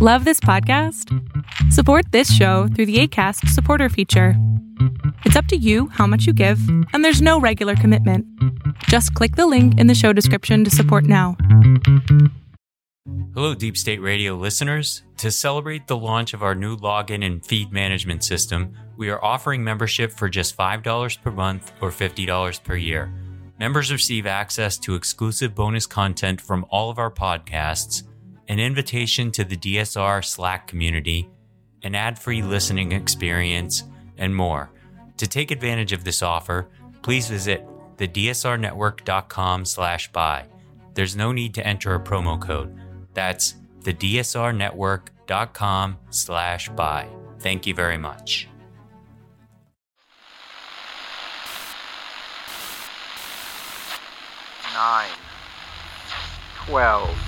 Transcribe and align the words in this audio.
Love 0.00 0.24
this 0.24 0.38
podcast? 0.38 1.12
Support 1.72 2.12
this 2.12 2.32
show 2.32 2.68
through 2.68 2.86
the 2.86 3.00
ACAST 3.02 3.48
supporter 3.48 3.88
feature. 3.88 4.34
It's 5.24 5.34
up 5.34 5.46
to 5.46 5.56
you 5.56 5.88
how 5.88 6.06
much 6.06 6.24
you 6.24 6.32
give, 6.32 6.60
and 6.92 7.04
there's 7.04 7.20
no 7.20 7.40
regular 7.40 7.74
commitment. 7.74 8.24
Just 8.84 9.12
click 9.14 9.34
the 9.34 9.48
link 9.48 9.76
in 9.76 9.88
the 9.88 9.96
show 9.96 10.12
description 10.12 10.62
to 10.62 10.70
support 10.70 11.02
now. 11.02 11.36
Hello, 13.34 13.56
Deep 13.56 13.76
State 13.76 14.00
Radio 14.00 14.36
listeners. 14.36 15.02
To 15.16 15.32
celebrate 15.32 15.88
the 15.88 15.96
launch 15.96 16.32
of 16.32 16.44
our 16.44 16.54
new 16.54 16.76
login 16.76 17.26
and 17.26 17.44
feed 17.44 17.72
management 17.72 18.22
system, 18.22 18.76
we 18.96 19.10
are 19.10 19.24
offering 19.24 19.64
membership 19.64 20.12
for 20.12 20.28
just 20.28 20.56
$5 20.56 21.22
per 21.22 21.32
month 21.32 21.72
or 21.80 21.90
$50 21.90 22.62
per 22.62 22.76
year. 22.76 23.12
Members 23.58 23.90
receive 23.90 24.26
access 24.28 24.78
to 24.78 24.94
exclusive 24.94 25.56
bonus 25.56 25.86
content 25.86 26.40
from 26.40 26.64
all 26.70 26.88
of 26.88 27.00
our 27.00 27.10
podcasts 27.10 28.04
an 28.48 28.58
invitation 28.58 29.30
to 29.32 29.44
the 29.44 29.56
DSR 29.56 30.24
Slack 30.24 30.66
community, 30.66 31.28
an 31.82 31.94
ad-free 31.94 32.42
listening 32.42 32.92
experience, 32.92 33.84
and 34.16 34.34
more. 34.34 34.70
To 35.18 35.26
take 35.26 35.50
advantage 35.50 35.92
of 35.92 36.04
this 36.04 36.22
offer, 36.22 36.68
please 37.02 37.28
visit 37.28 37.66
thedsrnetwork.com 37.98 39.64
slash 39.64 40.12
buy. 40.12 40.46
There's 40.94 41.16
no 41.16 41.32
need 41.32 41.54
to 41.54 41.66
enter 41.66 41.94
a 41.94 42.00
promo 42.00 42.40
code. 42.40 42.78
That's 43.14 43.54
thedsrnetwork.com 43.82 45.98
slash 46.10 46.68
buy. 46.70 47.08
Thank 47.40 47.66
you 47.66 47.74
very 47.74 47.98
much. 47.98 48.48
Nine, 54.74 55.10
twelve. 56.66 57.27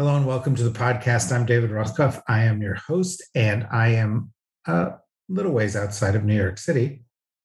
Hello 0.00 0.16
and 0.16 0.24
welcome 0.24 0.54
to 0.54 0.62
the 0.62 0.78
podcast. 0.78 1.30
I'm 1.30 1.44
David 1.44 1.68
Rothkopf. 1.68 2.22
I 2.26 2.44
am 2.44 2.62
your 2.62 2.76
host, 2.76 3.22
and 3.34 3.66
I 3.70 3.88
am 3.88 4.32
a 4.66 4.92
little 5.28 5.52
ways 5.52 5.76
outside 5.76 6.14
of 6.14 6.24
New 6.24 6.34
York 6.34 6.56
City. 6.56 7.02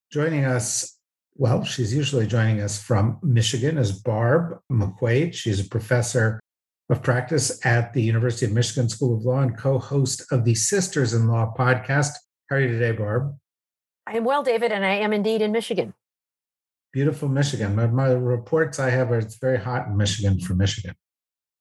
Joining 0.10 0.46
us, 0.46 0.98
well, 1.36 1.66
she's 1.66 1.94
usually 1.94 2.26
joining 2.26 2.62
us 2.62 2.82
from 2.82 3.20
Michigan, 3.22 3.78
is 3.78 3.92
Barb 3.92 4.58
McQuade. 4.72 5.34
She's 5.34 5.60
a 5.60 5.68
professor 5.68 6.40
of 6.90 7.04
practice 7.04 7.60
at 7.66 7.92
the 7.92 8.02
University 8.02 8.46
of 8.46 8.54
Michigan 8.54 8.88
School 8.88 9.18
of 9.18 9.26
Law 9.26 9.42
and 9.42 9.58
co 9.58 9.78
host 9.78 10.24
of 10.32 10.46
the 10.46 10.56
Sisters 10.56 11.14
in 11.14 11.28
Law 11.28 11.54
podcast. 11.60 12.12
How 12.50 12.56
are 12.56 12.62
you 12.62 12.70
today, 12.70 12.94
Barb? 12.94 13.36
I 14.08 14.16
am 14.16 14.24
well, 14.24 14.44
David, 14.44 14.72
and 14.72 14.86
I 14.86 14.94
am 14.96 15.12
indeed 15.12 15.42
in 15.42 15.52
Michigan. 15.52 15.94
Beautiful 16.94 17.28
Michigan. 17.28 17.76
My, 17.76 17.88
my 17.88 18.14
reports 18.14 18.80
I 18.80 18.92
have 18.92 19.12
are 19.12 19.18
it's 19.18 19.40
very 19.40 19.60
hot 19.60 19.88
in 19.88 19.98
Michigan 19.98 20.40
for 20.40 20.54
Michigan. 20.56 20.96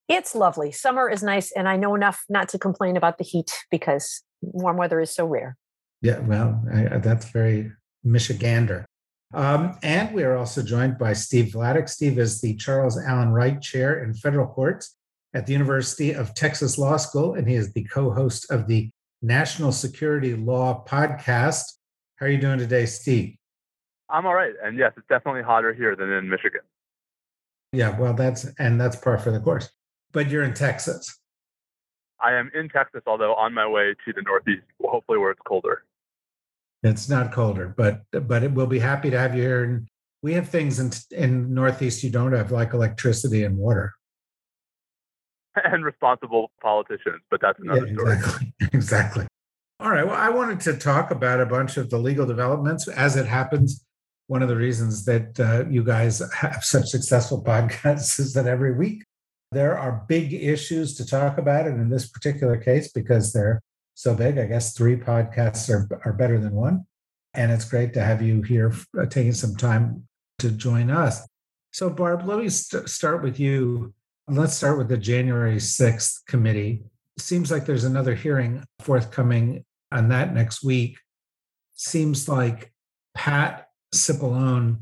It's 0.09 0.35
lovely. 0.35 0.71
Summer 0.71 1.09
is 1.09 1.23
nice, 1.23 1.51
and 1.53 1.67
I 1.67 1.77
know 1.77 1.95
enough 1.95 2.25
not 2.29 2.49
to 2.51 2.59
complain 2.59 2.97
about 2.97 3.17
the 3.17 3.25
heat 3.25 3.51
because 3.71 4.23
warm 4.43 4.77
weather 4.77 5.01
is 5.01 5.15
so 5.15 5.25
rare. 5.25 5.57
Yeah, 6.03 6.19
well, 6.19 6.63
I, 6.73 6.99
that's 6.99 7.31
very 7.31 7.73
Michigander. 8.07 8.85
Um, 9.33 9.79
and 9.83 10.15
we 10.15 10.23
are 10.23 10.37
also 10.37 10.63
joined 10.63 10.99
by 10.99 11.15
Steve 11.15 11.47
Vladeck. 11.55 11.89
Steve 11.89 12.19
is 12.19 12.43
the 12.43 12.55
Charles 12.57 12.99
Alan 12.99 13.31
Wright 13.31 13.61
Chair 13.61 14.05
in 14.05 14.13
Federal 14.13 14.47
Courts 14.47 14.95
at 15.33 15.47
the 15.47 15.55
University 15.55 16.13
of 16.13 16.35
Texas 16.35 16.77
Law 16.77 16.99
School, 16.99 17.35
and 17.35 17.49
he 17.49 17.55
is 17.55 17.73
the 17.73 17.85
co 17.85 18.11
host 18.11 18.51
of 18.51 18.67
the 18.67 18.91
National 19.23 19.73
Security 19.73 20.35
Law 20.35 20.85
podcast. 20.87 21.63
How 22.17 22.27
are 22.27 22.29
you 22.29 22.39
doing 22.39 22.59
today, 22.59 22.85
Steve? 22.85 23.37
I'm 24.11 24.27
all 24.27 24.35
right. 24.35 24.53
And 24.63 24.79
yes, 24.79 24.93
it's 24.99 25.09
definitely 25.09 25.43
hotter 25.43 25.73
here 25.73 25.97
than 25.97 26.13
in 26.13 26.29
Michigan. 26.29 26.61
Yeah, 27.73 27.99
well, 27.99 28.13
that's 28.13 28.45
and 28.59 28.79
that's 28.79 28.97
par 28.97 29.17
for 29.17 29.31
the 29.31 29.41
course 29.41 29.71
but 30.15 30.31
you're 30.31 30.45
in 30.45 30.55
Texas. 30.55 31.21
I 32.25 32.33
am 32.33 32.51
in 32.55 32.71
Texas, 32.71 33.03
although 33.07 33.35
on 33.35 33.53
my 33.53 33.67
way 33.67 33.95
to 34.07 34.13
the 34.15 34.23
Northeast, 34.23 34.63
hopefully 34.83 35.19
where 35.19 35.33
it's 35.33 35.41
colder. 35.47 35.83
It's 36.83 37.09
not 37.09 37.33
colder, 37.33 37.75
but 37.77 38.03
but 38.13 38.51
we'll 38.53 38.67
be 38.67 38.79
happy 38.79 39.11
to 39.11 39.19
have 39.19 39.35
you 39.35 39.43
here. 39.43 39.65
And 39.65 39.89
we 40.23 40.33
have 40.35 40.49
things 40.49 40.79
in 40.79 40.91
in 41.11 41.53
Northeast 41.53 42.03
you 42.03 42.11
don't 42.11 42.33
have, 42.33 42.51
like 42.51 42.73
electricity 42.73 43.45
and 43.45 43.59
water, 43.59 43.93
and 45.65 45.85
responsible 45.85 46.51
politicians. 46.63 47.21
But 47.31 47.41
that's 47.43 47.59
another 47.61 47.87
yeah, 47.87 47.93
exactly. 47.93 48.31
story. 48.31 48.55
Exactly. 48.73 49.27
All 49.81 49.91
right. 49.91 50.07
Well, 50.07 50.15
I 50.15 50.31
wanted 50.31 50.61
to 50.61 50.77
talk 50.77 51.11
about 51.11 51.41
a 51.41 51.47
bunch 51.47 51.77
of 51.77 51.91
the 51.91 51.99
legal 51.99 52.27
developments 52.27 52.87
as 52.89 53.17
it 53.17 53.27
happens. 53.27 53.85
One 54.29 54.43
of 54.43 54.49
the 54.49 54.57
reasons 54.57 55.05
that 55.05 55.39
uh, 55.39 55.69
you 55.69 55.85
guys 55.85 56.23
have 56.33 56.65
such 56.65 56.87
successful 56.87 57.43
podcasts 57.47 58.19
is 58.21 58.33
that 58.35 58.47
every 58.47 58.75
week 58.75 59.05
there 59.55 59.79
are 59.79 60.05
big 60.09 60.35
issues 60.35 60.95
to 60.97 61.07
talk 61.07 61.39
about. 61.39 61.67
And 61.67 61.81
in 61.81 61.89
this 61.89 62.09
particular 62.09 62.57
case, 62.57 62.93
because 62.93 63.33
they're 63.33 63.63
so 63.95 64.15
big, 64.15 64.39
I 64.39 64.47
guess 64.47 64.77
three 64.77 64.97
podcasts 64.97 65.71
are, 65.71 65.89
are 66.05 66.13
better 66.13 66.39
than 66.39 66.53
one. 66.53 66.87
And 67.33 67.51
it's 67.51 67.65
great 67.65 67.95
to 67.95 68.03
have 68.03 68.23
you 68.23 68.43
here 68.43 68.75
uh, 68.99 69.07
taking 69.07 69.33
some 69.33 69.57
time 69.57 70.07
to 70.39 70.51
join 70.51 70.91
us. 70.91 71.27
So, 71.73 71.91
Barb, 71.91 72.27
let 72.27 72.39
me 72.39 72.49
st- 72.49 72.89
start 72.89 73.23
with 73.23 73.41
you. 73.41 73.95
Let's 74.29 74.55
start 74.55 74.79
with 74.79 74.89
the 74.89 74.97
January 74.97 75.57
6th 75.57 76.25
committee. 76.27 76.85
seems 77.19 77.51
like 77.51 77.67
there's 77.67 77.85
another 77.85 78.15
hearing 78.15 78.65
forthcoming 78.81 79.65
on 79.91 80.09
that 80.09 80.35
next 80.35 80.63
week. 80.63 80.99
Seems 81.75 82.29
like 82.29 82.73
Pat 83.15 83.69
Cipollone, 83.95 84.79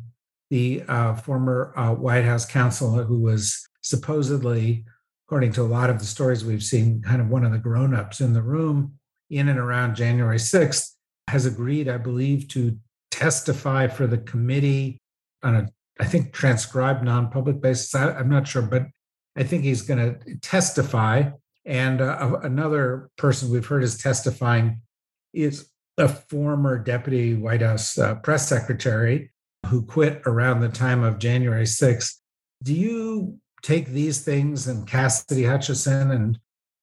the 0.50 0.82
uh, 0.88 1.14
former 1.14 1.72
uh, 1.76 1.94
White 1.94 2.24
House 2.24 2.46
counsel 2.46 3.02
who 3.04 3.18
was 3.18 3.66
supposedly, 3.82 4.84
according 5.26 5.52
to 5.52 5.62
a 5.62 5.64
lot 5.64 5.90
of 5.90 5.98
the 5.98 6.04
stories 6.04 6.44
we've 6.44 6.62
seen, 6.62 7.02
kind 7.02 7.20
of 7.20 7.28
one 7.28 7.44
of 7.44 7.52
the 7.52 7.58
grown-ups 7.58 8.20
in 8.20 8.32
the 8.32 8.42
room 8.42 8.94
in 9.30 9.48
and 9.48 9.58
around 9.58 9.94
January 9.94 10.38
6th, 10.38 10.92
has 11.28 11.46
agreed, 11.46 11.88
I 11.88 11.98
believe, 11.98 12.48
to 12.48 12.78
testify 13.10 13.86
for 13.86 14.06
the 14.06 14.18
committee 14.18 14.98
on 15.42 15.54
a, 15.54 15.68
I 16.00 16.04
think, 16.04 16.32
transcribed 16.32 17.04
non-public 17.04 17.60
basis. 17.60 17.94
I, 17.94 18.18
am 18.18 18.28
not 18.28 18.46
sure, 18.46 18.62
but 18.62 18.86
I 19.36 19.42
think 19.42 19.64
he's 19.64 19.82
going 19.82 19.98
to 19.98 20.36
testify. 20.40 21.30
And 21.64 22.00
uh, 22.00 22.40
another 22.42 23.10
person 23.16 23.50
we've 23.50 23.66
heard 23.66 23.84
is 23.84 23.98
testifying 23.98 24.80
is 25.32 25.68
a 25.98 26.08
former 26.08 26.78
deputy 26.78 27.34
White 27.34 27.62
House 27.62 27.98
uh, 27.98 28.16
press 28.16 28.48
secretary 28.48 29.30
who 29.66 29.82
quit 29.82 30.22
around 30.26 30.60
the 30.60 30.68
time 30.68 31.02
of 31.02 31.18
January 31.18 31.64
6th. 31.64 32.14
Do 32.62 32.74
you 32.74 33.38
take 33.62 33.88
these 33.88 34.20
things 34.22 34.66
and 34.66 34.86
Cassidy 34.86 35.44
Hutchinson 35.44 36.10
and 36.10 36.38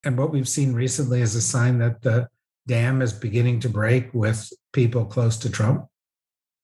and 0.06 0.18
what 0.18 0.32
we've 0.32 0.48
seen 0.48 0.74
recently 0.74 1.22
is 1.22 1.36
a 1.36 1.42
sign 1.42 1.80
that 1.80 2.02
the 2.02 2.30
dam 2.68 3.02
is 3.02 3.12
beginning 3.12 3.60
to 3.60 3.70
break 3.70 4.14
with 4.14 4.50
people 4.72 5.04
close 5.04 5.36
to 5.38 5.50
Trump? 5.50 5.88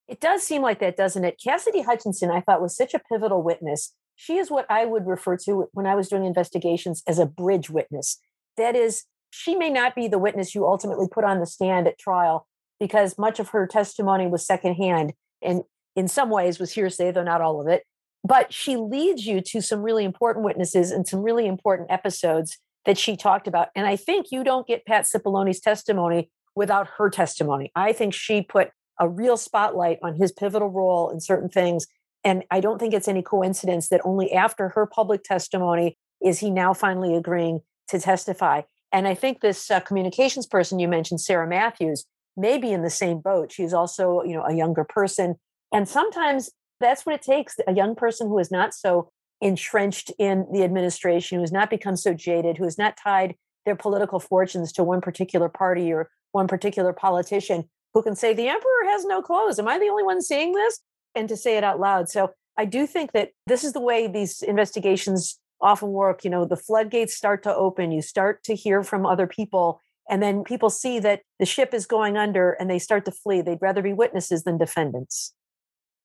It 0.08 0.22
does 0.22 0.44
seem 0.44 0.62
like 0.62 0.80
that, 0.80 0.96
doesn't 0.96 1.25
it? 1.25 1.42
Cassidy 1.44 1.81
Hutchinson, 1.81 2.31
I 2.31 2.40
thought, 2.40 2.62
was 2.62 2.78
such 2.78 2.94
a 2.94 3.00
pivotal 3.00 3.44
witness. 3.44 3.94
She 4.16 4.38
is 4.38 4.50
what 4.50 4.66
I 4.70 4.86
would 4.86 5.06
refer 5.06 5.36
to 5.46 5.68
when 5.74 5.86
I 5.86 5.96
was 5.96 6.08
doing 6.08 6.24
investigations 6.24 7.04
as 7.06 7.20
a 7.20 7.25
bridge 7.25 7.70
witness. 7.70 8.20
That 8.56 8.74
is, 8.74 9.04
she 9.31 9.56
may 9.56 9.70
not 9.70 9.96
be 9.96 10.08
the 10.08 10.20
witness 10.20 10.56
you 10.56 10.66
ultimately 10.66 11.08
put 11.12 11.25
on 11.25 11.42
the 11.42 11.46
stand 11.46 11.88
at 11.88 12.00
trial 12.00 12.48
because 12.80 13.18
much 13.18 13.42
of 13.42 13.50
her 13.50 13.68
testimony 13.68 14.28
was 14.28 14.48
secondhand 14.48 15.13
and 15.42 15.63
in 15.94 16.07
some 16.07 16.30
ways 16.30 16.57
was 16.57 16.72
hearsay, 16.72 17.12
though 17.12 17.24
not 17.24 17.42
all 17.42 17.60
of 17.60 17.68
it 17.68 17.84
but 18.25 18.51
she 18.51 18.75
leads 18.75 19.27
you 19.27 19.39
to 19.39 19.62
some 19.62 19.83
really 19.83 20.04
important 20.04 20.44
witnesses 20.44 20.92
and 20.92 21.07
some 21.07 21.22
really 21.22 21.45
important 21.45 21.92
episodes 21.92 22.57
that 22.86 22.98
she 22.98 23.16
talked 23.16 23.48
about. 23.48 23.69
And 23.75 23.86
I 23.86 23.95
think 23.95 24.31
you 24.31 24.44
don't 24.44 24.66
get 24.66 24.86
Pat 24.86 25.06
Cipollone's 25.06 25.60
testimony 25.60 26.31
without 26.56 26.88
her 26.98 27.12
testimony. 27.12 27.72
I 27.75 27.94
think 27.94 28.16
she 28.16 28.42
put 28.42 28.72
a 29.00 29.07
real 29.07 29.38
spotlight 29.38 30.00
on 30.01 30.16
his 30.16 30.31
pivotal 30.31 30.69
role 30.69 31.12
in 31.12 31.19
certain 31.19 31.50
things. 31.50 31.86
And 32.24 32.44
I 32.50 32.62
don't 32.62 32.80
think 32.80 32.95
it's 32.95 33.07
any 33.07 33.22
coincidence 33.22 33.89
that 33.89 34.01
only 34.04 34.33
after 34.33 34.69
her 34.69 34.88
public 34.88 35.24
testimony 35.24 35.95
is 36.24 36.39
he 36.39 36.50
now 36.50 36.74
finally 36.74 37.16
agreeing 37.16 37.60
to 37.89 38.00
testify. 38.00 38.62
And 38.92 39.07
I 39.07 39.13
think 39.13 39.42
this 39.42 39.69
uh, 39.69 39.81
communications 39.81 40.48
person 40.48 40.80
you 40.80 40.88
mentioned, 40.88 41.22
Sarah 41.22 41.48
Matthews, 41.48 42.06
may 42.36 42.57
be 42.57 42.72
in 42.72 42.81
the 42.81 42.89
same 42.89 43.19
boat. 43.19 43.51
She's 43.51 43.74
also, 43.74 44.24
you 44.24 44.33
know, 44.33 44.44
a 44.44 44.56
younger 44.56 44.83
person. 44.83 45.36
And 45.72 45.88
sometimes 45.88 46.50
that's 46.80 47.06
what 47.06 47.16
it 47.16 47.22
takes 47.22 47.56
a 47.68 47.74
young 47.74 47.95
person 47.95 48.27
who 48.27 48.39
is 48.39 48.51
not 48.51 48.74
so 48.74 49.10
entrenched 49.42 50.12
in 50.18 50.45
the 50.51 50.63
administration, 50.63 51.38
who 51.38 51.42
has 51.42 51.51
not 51.51 51.69
become 51.69 51.95
so 51.95 52.13
jaded, 52.13 52.57
who 52.57 52.63
has 52.63 52.77
not 52.77 52.98
tied 52.98 53.36
their 53.66 53.75
political 53.75 54.19
fortunes 54.19 54.72
to 54.74 54.83
one 54.83 55.01
particular 55.01 55.50
party 55.50 55.92
or 55.92 56.10
one 56.31 56.48
particular 56.48 56.94
politician 56.94 57.69
who 57.94 58.01
can 58.01 58.16
say, 58.16 58.33
the 58.33 58.48
emperor 58.48 58.86
has 58.86 59.06
no 59.06 59.22
clothes. 59.22 59.60
Am 59.60 59.68
I 59.68 59.80
the 59.80 59.88
only 59.88 60.04
one 60.04 60.22
seeing 60.22 60.54
this? 60.54 60.80
And 61.16 61.30
to 61.30 61.38
say 61.38 61.57
it 61.57 61.63
out 61.63 61.80
loud. 61.80 62.10
So 62.10 62.31
I 62.57 62.66
do 62.66 62.86
think 62.88 63.12
that 63.13 63.31
this 63.48 63.63
is 63.63 63.74
the 63.74 63.81
way 63.81 64.07
these 64.07 64.42
investigations 64.42 65.39
often 65.62 65.89
work. 65.89 66.24
You 66.24 66.30
know, 66.30 66.45
the 66.45 66.57
floodgates 66.57 67.16
start 67.16 67.44
to 67.44 67.56
open, 67.56 67.92
you 67.92 68.01
start 68.01 68.44
to 68.44 68.56
hear 68.56 68.83
from 68.83 69.06
other 69.06 69.27
people, 69.27 69.81
and 70.10 70.22
then 70.22 70.44
people 70.44 70.69
see 70.69 71.00
that 71.00 71.22
the 71.39 71.45
ship 71.45 71.74
is 71.74 71.86
going 71.86 72.18
under 72.18 72.51
and 72.51 72.69
they 72.69 72.80
start 72.80 73.06
to 73.06 73.12
flee. 73.12 73.42
They'd 73.42 73.62
rather 73.62 73.81
be 73.81 73.94
witnesses 73.94 74.44
than 74.44 74.57
defendants. 74.57 75.33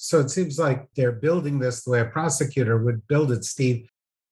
So 0.02 0.18
it 0.18 0.30
seems 0.30 0.58
like 0.58 0.88
they're 0.96 1.12
building 1.12 1.58
this 1.58 1.84
the 1.84 1.90
way 1.90 2.00
a 2.00 2.06
prosecutor 2.06 2.78
would 2.78 3.06
build 3.06 3.30
it, 3.32 3.44
Steve. 3.44 3.86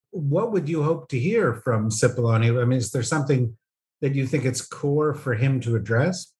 What 0.09 0.51
would 0.51 0.67
you 0.67 0.81
hope 0.81 1.09
to 1.09 1.19
hear 1.19 1.53
from 1.53 1.91
Cipollone? 1.91 2.59
I 2.59 2.65
mean, 2.65 2.79
is 2.79 2.89
there 2.89 3.03
something 3.03 3.55
that 4.01 4.15
you 4.15 4.25
think 4.25 4.45
it's 4.45 4.65
core 4.65 5.13
for 5.13 5.35
him 5.35 5.59
to 5.59 5.75
address? 5.75 6.33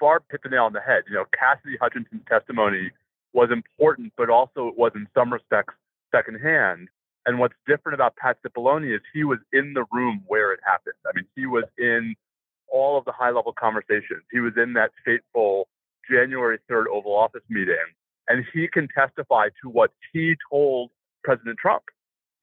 Barb 0.00 0.22
hit 0.30 0.40
the 0.42 0.48
nail 0.48 0.64
on 0.64 0.72
the 0.72 0.80
head. 0.80 1.02
You 1.10 1.16
know, 1.16 1.24
Cassidy 1.38 1.76
Hutchinson's 1.78 2.22
testimony 2.26 2.90
was 3.34 3.50
important, 3.52 4.14
but 4.16 4.30
also 4.30 4.68
it 4.68 4.78
was 4.78 4.92
in 4.94 5.06
some 5.14 5.30
respects 5.30 5.74
secondhand. 6.10 6.88
And 7.26 7.38
what's 7.38 7.54
different 7.66 7.96
about 7.96 8.16
Pat 8.16 8.38
Cipollone 8.42 8.90
is 8.90 9.02
he 9.12 9.24
was 9.24 9.40
in 9.52 9.74
the 9.74 9.84
room 9.92 10.22
where 10.26 10.54
it 10.54 10.60
happened. 10.64 10.94
I 11.06 11.10
mean, 11.14 11.26
he 11.36 11.44
was 11.44 11.64
in 11.76 12.14
all 12.72 12.96
of 12.96 13.04
the 13.04 13.12
high 13.12 13.30
level 13.30 13.52
conversations. 13.52 14.22
He 14.32 14.40
was 14.40 14.54
in 14.56 14.72
that 14.72 14.92
fateful 15.04 15.68
January 16.10 16.58
3rd 16.70 16.84
Oval 16.90 17.14
Office 17.14 17.42
meeting, 17.50 17.76
and 18.28 18.44
he 18.52 18.68
can 18.68 18.88
testify 18.96 19.48
to 19.62 19.68
what 19.70 19.90
he 20.12 20.34
told 20.50 20.90
President 21.24 21.58
Trump. 21.58 21.84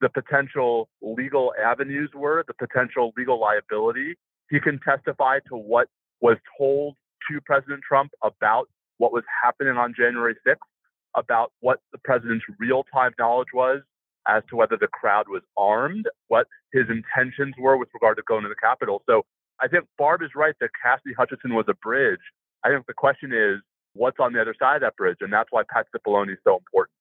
The 0.02 0.10
potential 0.10 0.90
legal 1.02 1.54
avenues 1.62 2.10
were, 2.16 2.44
the 2.48 2.54
potential 2.54 3.12
legal 3.18 3.40
liability. 3.40 4.16
He 4.50 4.60
can 4.60 4.80
testify 4.80 5.40
to 5.50 5.58
what 5.58 5.88
was 6.22 6.38
told 6.58 6.96
to 7.30 7.42
President 7.42 7.82
Trump 7.88 8.12
about 8.24 8.68
what 8.98 9.12
was 9.12 9.24
happening 9.44 9.78
on 9.78 9.94
January 9.98 10.36
6th 10.48 10.58
about 11.16 11.52
what 11.60 11.80
the 11.92 11.98
president's 12.00 12.46
real 12.60 12.84
time 12.94 13.12
knowledge 13.18 13.48
was 13.54 13.82
as 14.28 14.44
to 14.50 14.56
whether 14.56 14.78
the 14.78 14.88
crowd 14.88 15.26
was 15.28 15.42
armed, 15.58 16.06
what 16.28 16.48
his 16.72 16.86
intentions 16.90 17.56
were 17.58 17.78
with 17.78 17.90
regard 17.94 18.18
to 18.18 18.24
going 18.28 18.44
to 18.44 18.50
the 18.50 18.56
Capitol. 18.56 19.02
So 19.10 19.24
I 19.60 19.68
think 19.68 19.86
Barb 19.98 20.22
is 20.22 20.30
right 20.36 20.54
that 20.60 20.70
Cassidy 20.84 21.16
Hutchinson 21.18 21.56
was 21.56 21.66
a 21.68 21.74
bridge. 21.74 22.20
I 22.64 22.70
think 22.70 22.86
the 22.86 22.94
question 22.94 23.32
is 23.34 23.60
what's 23.94 24.18
on 24.20 24.34
the 24.34 24.42
other 24.42 24.56
side 24.60 24.78
of 24.78 24.82
that 24.82 24.96
bridge, 24.96 25.18
and 25.22 25.32
that's 25.32 25.52
why 25.52 25.64
Pat 25.72 25.88
Cipollone 25.96 26.32
is 26.32 26.38
so 26.44 26.58
important. 26.58 26.94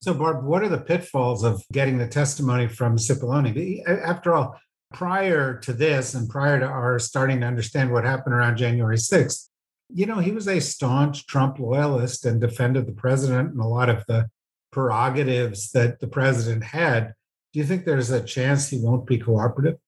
So, 0.00 0.14
Barb, 0.14 0.44
what 0.44 0.62
are 0.62 0.68
the 0.68 0.78
pitfalls 0.78 1.42
of 1.42 1.62
getting 1.72 1.98
the 1.98 2.06
testimony 2.06 2.68
from 2.68 2.96
Cipollone? 2.96 3.82
After 3.86 4.32
all, 4.34 4.58
prior 4.92 5.58
to 5.60 5.72
this 5.72 6.14
and 6.14 6.28
prior 6.28 6.60
to 6.60 6.66
our 6.66 6.98
starting 6.98 7.40
to 7.40 7.46
understand 7.46 7.92
what 7.92 8.04
happened 8.04 8.34
around 8.34 8.56
January 8.56 8.96
6th, 8.96 9.48
you 9.92 10.06
know, 10.06 10.18
he 10.18 10.30
was 10.32 10.46
a 10.46 10.60
staunch 10.60 11.26
Trump 11.26 11.58
loyalist 11.58 12.24
and 12.26 12.40
defended 12.40 12.86
the 12.86 12.92
president 12.92 13.52
and 13.52 13.60
a 13.60 13.66
lot 13.66 13.88
of 13.88 14.04
the 14.06 14.28
prerogatives 14.70 15.70
that 15.72 15.98
the 16.00 16.06
president 16.06 16.62
had. 16.62 17.14
Do 17.52 17.58
you 17.58 17.64
think 17.64 17.84
there's 17.84 18.10
a 18.10 18.22
chance 18.22 18.68
he 18.68 18.78
won't 18.80 19.06
be 19.06 19.18
cooperative? 19.18 19.78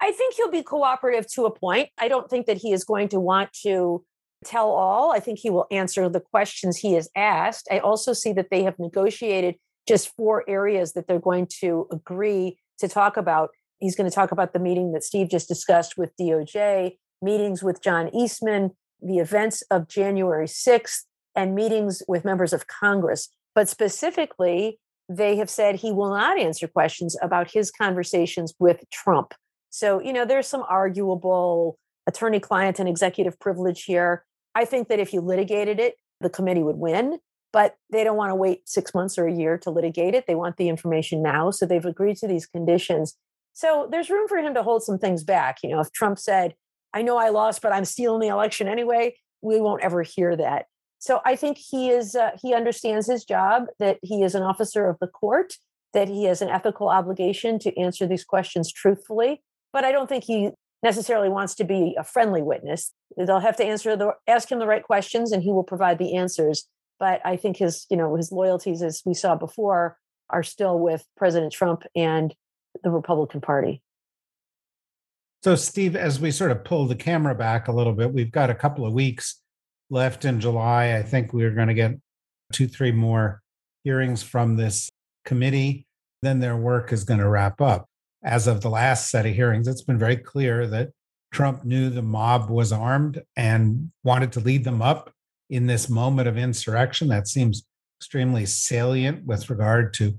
I 0.00 0.12
think 0.12 0.34
he'll 0.34 0.50
be 0.50 0.62
cooperative 0.62 1.30
to 1.32 1.46
a 1.46 1.50
point. 1.50 1.90
I 1.98 2.08
don't 2.08 2.28
think 2.28 2.46
that 2.46 2.56
he 2.56 2.72
is 2.72 2.84
going 2.84 3.08
to 3.10 3.20
want 3.20 3.52
to 3.62 4.04
tell 4.44 4.70
all. 4.70 5.12
I 5.12 5.20
think 5.20 5.38
he 5.38 5.50
will 5.50 5.66
answer 5.70 6.08
the 6.08 6.20
questions 6.20 6.78
he 6.78 6.96
is 6.96 7.10
asked. 7.16 7.68
I 7.70 7.78
also 7.78 8.12
see 8.12 8.32
that 8.34 8.48
they 8.50 8.62
have 8.62 8.78
negotiated 8.78 9.56
just 9.86 10.14
four 10.16 10.44
areas 10.48 10.92
that 10.92 11.06
they're 11.06 11.18
going 11.18 11.48
to 11.60 11.86
agree 11.92 12.58
to 12.78 12.88
talk 12.88 13.16
about. 13.16 13.50
He's 13.78 13.96
going 13.96 14.08
to 14.08 14.14
talk 14.14 14.32
about 14.32 14.52
the 14.52 14.58
meeting 14.58 14.92
that 14.92 15.04
Steve 15.04 15.28
just 15.28 15.48
discussed 15.48 15.96
with 15.96 16.16
DOJ, 16.16 16.96
meetings 17.22 17.62
with 17.62 17.82
John 17.82 18.14
Eastman, 18.14 18.70
the 19.02 19.18
events 19.18 19.62
of 19.70 19.88
January 19.88 20.46
6th, 20.46 21.04
and 21.34 21.54
meetings 21.54 22.02
with 22.08 22.24
members 22.24 22.52
of 22.52 22.66
Congress. 22.66 23.28
But 23.54 23.68
specifically, 23.68 24.78
they 25.08 25.36
have 25.36 25.50
said 25.50 25.76
he 25.76 25.92
will 25.92 26.10
not 26.10 26.38
answer 26.38 26.68
questions 26.68 27.16
about 27.20 27.50
his 27.50 27.70
conversations 27.70 28.54
with 28.58 28.84
Trump. 28.92 29.34
So, 29.70 30.00
you 30.00 30.12
know, 30.12 30.24
there's 30.24 30.46
some 30.46 30.64
arguable 30.68 31.78
attorney 32.06 32.40
client 32.40 32.78
and 32.78 32.88
executive 32.88 33.38
privilege 33.38 33.84
here. 33.84 34.24
I 34.54 34.64
think 34.64 34.88
that 34.88 34.98
if 34.98 35.12
you 35.12 35.20
litigated 35.20 35.78
it, 35.78 35.94
the 36.20 36.30
committee 36.30 36.62
would 36.62 36.76
win, 36.76 37.18
but 37.52 37.76
they 37.90 38.04
don't 38.04 38.16
want 38.16 38.30
to 38.30 38.34
wait 38.34 38.68
six 38.68 38.94
months 38.94 39.18
or 39.18 39.26
a 39.26 39.32
year 39.32 39.58
to 39.58 39.70
litigate 39.70 40.14
it. 40.14 40.26
They 40.26 40.34
want 40.34 40.56
the 40.56 40.68
information 40.68 41.22
now. 41.22 41.50
So 41.50 41.66
they've 41.66 41.84
agreed 41.84 42.16
to 42.18 42.28
these 42.28 42.46
conditions. 42.46 43.16
So 43.52 43.88
there's 43.90 44.10
room 44.10 44.28
for 44.28 44.38
him 44.38 44.54
to 44.54 44.62
hold 44.62 44.82
some 44.82 44.98
things 44.98 45.24
back. 45.24 45.58
You 45.62 45.70
know, 45.70 45.80
if 45.80 45.92
Trump 45.92 46.18
said, 46.18 46.54
I 46.92 47.02
know 47.02 47.16
I 47.16 47.28
lost, 47.28 47.62
but 47.62 47.72
I'm 47.72 47.84
stealing 47.84 48.20
the 48.20 48.28
election 48.28 48.68
anyway. 48.68 49.16
We 49.42 49.60
won't 49.60 49.82
ever 49.82 50.02
hear 50.02 50.36
that. 50.36 50.66
So 50.98 51.20
I 51.24 51.34
think 51.34 51.56
he 51.56 51.88
is 51.88 52.14
uh, 52.14 52.32
he 52.40 52.52
understands 52.54 53.06
his 53.06 53.24
job 53.24 53.64
that 53.78 53.98
he 54.02 54.22
is 54.22 54.34
an 54.34 54.42
officer 54.42 54.86
of 54.86 54.98
the 55.00 55.06
court 55.06 55.54
that 55.92 56.08
he 56.08 56.24
has 56.24 56.42
an 56.42 56.48
ethical 56.48 56.88
obligation 56.88 57.58
to 57.60 57.76
answer 57.80 58.06
these 58.06 58.24
questions 58.24 58.70
truthfully. 58.72 59.42
But 59.72 59.84
I 59.84 59.92
don't 59.92 60.08
think 60.08 60.24
he 60.24 60.50
necessarily 60.82 61.28
wants 61.28 61.54
to 61.56 61.64
be 61.64 61.94
a 61.98 62.04
friendly 62.04 62.42
witness. 62.42 62.92
They'll 63.16 63.40
have 63.40 63.56
to 63.56 63.64
answer 63.64 63.96
the 63.96 64.12
ask 64.26 64.50
him 64.50 64.58
the 64.58 64.66
right 64.66 64.82
questions, 64.82 65.32
and 65.32 65.42
he 65.42 65.50
will 65.50 65.64
provide 65.64 65.98
the 65.98 66.16
answers. 66.16 66.66
But 66.98 67.20
I 67.24 67.36
think 67.36 67.56
his 67.56 67.86
you 67.90 67.96
know 67.96 68.16
his 68.16 68.32
loyalties, 68.32 68.82
as 68.82 69.02
we 69.04 69.14
saw 69.14 69.36
before, 69.36 69.96
are 70.28 70.42
still 70.42 70.78
with 70.78 71.04
President 71.16 71.52
Trump 71.52 71.82
and 71.94 72.34
the 72.82 72.90
Republican 72.90 73.40
Party. 73.40 73.82
So, 75.42 75.56
Steve, 75.56 75.96
as 75.96 76.20
we 76.20 76.30
sort 76.30 76.50
of 76.50 76.64
pull 76.64 76.86
the 76.86 76.94
camera 76.94 77.34
back 77.34 77.68
a 77.68 77.72
little 77.72 77.94
bit, 77.94 78.12
we've 78.12 78.30
got 78.30 78.50
a 78.50 78.54
couple 78.54 78.84
of 78.86 78.92
weeks 78.92 79.40
left 79.88 80.24
in 80.24 80.38
July. 80.38 80.96
I 80.96 81.02
think 81.02 81.32
we're 81.32 81.54
going 81.54 81.68
to 81.68 81.74
get 81.74 81.92
two, 82.52 82.68
three 82.68 82.92
more 82.92 83.40
hearings 83.82 84.22
from 84.22 84.56
this 84.56 84.90
committee. 85.24 85.86
Then 86.22 86.40
their 86.40 86.56
work 86.56 86.92
is 86.92 87.04
going 87.04 87.20
to 87.20 87.28
wrap 87.28 87.60
up. 87.62 87.86
As 88.22 88.46
of 88.46 88.60
the 88.60 88.70
last 88.70 89.10
set 89.10 89.26
of 89.26 89.34
hearings, 89.34 89.66
it's 89.66 89.82
been 89.82 89.98
very 89.98 90.16
clear 90.16 90.66
that 90.66 90.90
Trump 91.32 91.64
knew 91.64 91.88
the 91.88 92.02
mob 92.02 92.50
was 92.50 92.72
armed 92.72 93.22
and 93.36 93.90
wanted 94.04 94.32
to 94.32 94.40
lead 94.40 94.64
them 94.64 94.82
up 94.82 95.12
in 95.48 95.66
this 95.66 95.88
moment 95.88 96.28
of 96.28 96.36
insurrection. 96.36 97.08
That 97.08 97.28
seems 97.28 97.64
extremely 97.98 98.46
salient 98.46 99.24
with 99.26 99.48
regard 99.48 99.94
to 99.94 100.16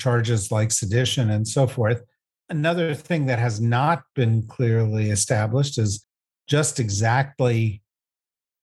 charges 0.00 0.50
like 0.50 0.72
sedition 0.72 1.30
and 1.30 1.46
so 1.46 1.66
forth. 1.66 2.02
Another 2.48 2.94
thing 2.94 3.26
that 3.26 3.38
has 3.38 3.60
not 3.60 4.02
been 4.14 4.46
clearly 4.46 5.10
established 5.10 5.78
is 5.78 6.06
just 6.48 6.80
exactly 6.80 7.82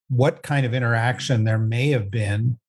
what 0.10 0.44
kind 0.44 0.66
of 0.66 0.74
interaction 0.74 1.44
there 1.44 1.58
may 1.58 1.90
have 1.90 2.12
been 2.12 2.60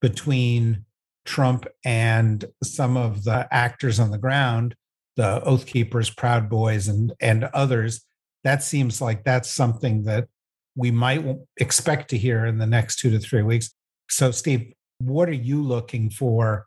between 0.00 0.84
Trump 1.24 1.66
and 1.84 2.44
some 2.62 2.96
of 2.96 3.24
the 3.24 3.46
actors 3.52 4.00
on 4.00 4.10
the 4.10 4.18
ground, 4.18 4.74
the 5.16 5.42
Oath 5.42 5.66
Keepers, 5.66 6.10
Proud 6.10 6.48
Boys, 6.48 6.88
and, 6.88 7.12
and 7.20 7.44
others. 7.44 8.04
That 8.44 8.62
seems 8.62 9.00
like 9.00 9.24
that's 9.24 9.50
something 9.50 10.04
that 10.04 10.28
we 10.76 10.90
might 10.90 11.24
expect 11.56 12.10
to 12.10 12.18
hear 12.18 12.44
in 12.46 12.58
the 12.58 12.66
next 12.66 12.96
two 12.96 13.10
to 13.10 13.18
three 13.18 13.42
weeks. 13.42 13.70
So, 14.08 14.30
Steve, 14.30 14.72
what 14.98 15.28
are 15.28 15.32
you 15.32 15.62
looking 15.62 16.10
for 16.10 16.66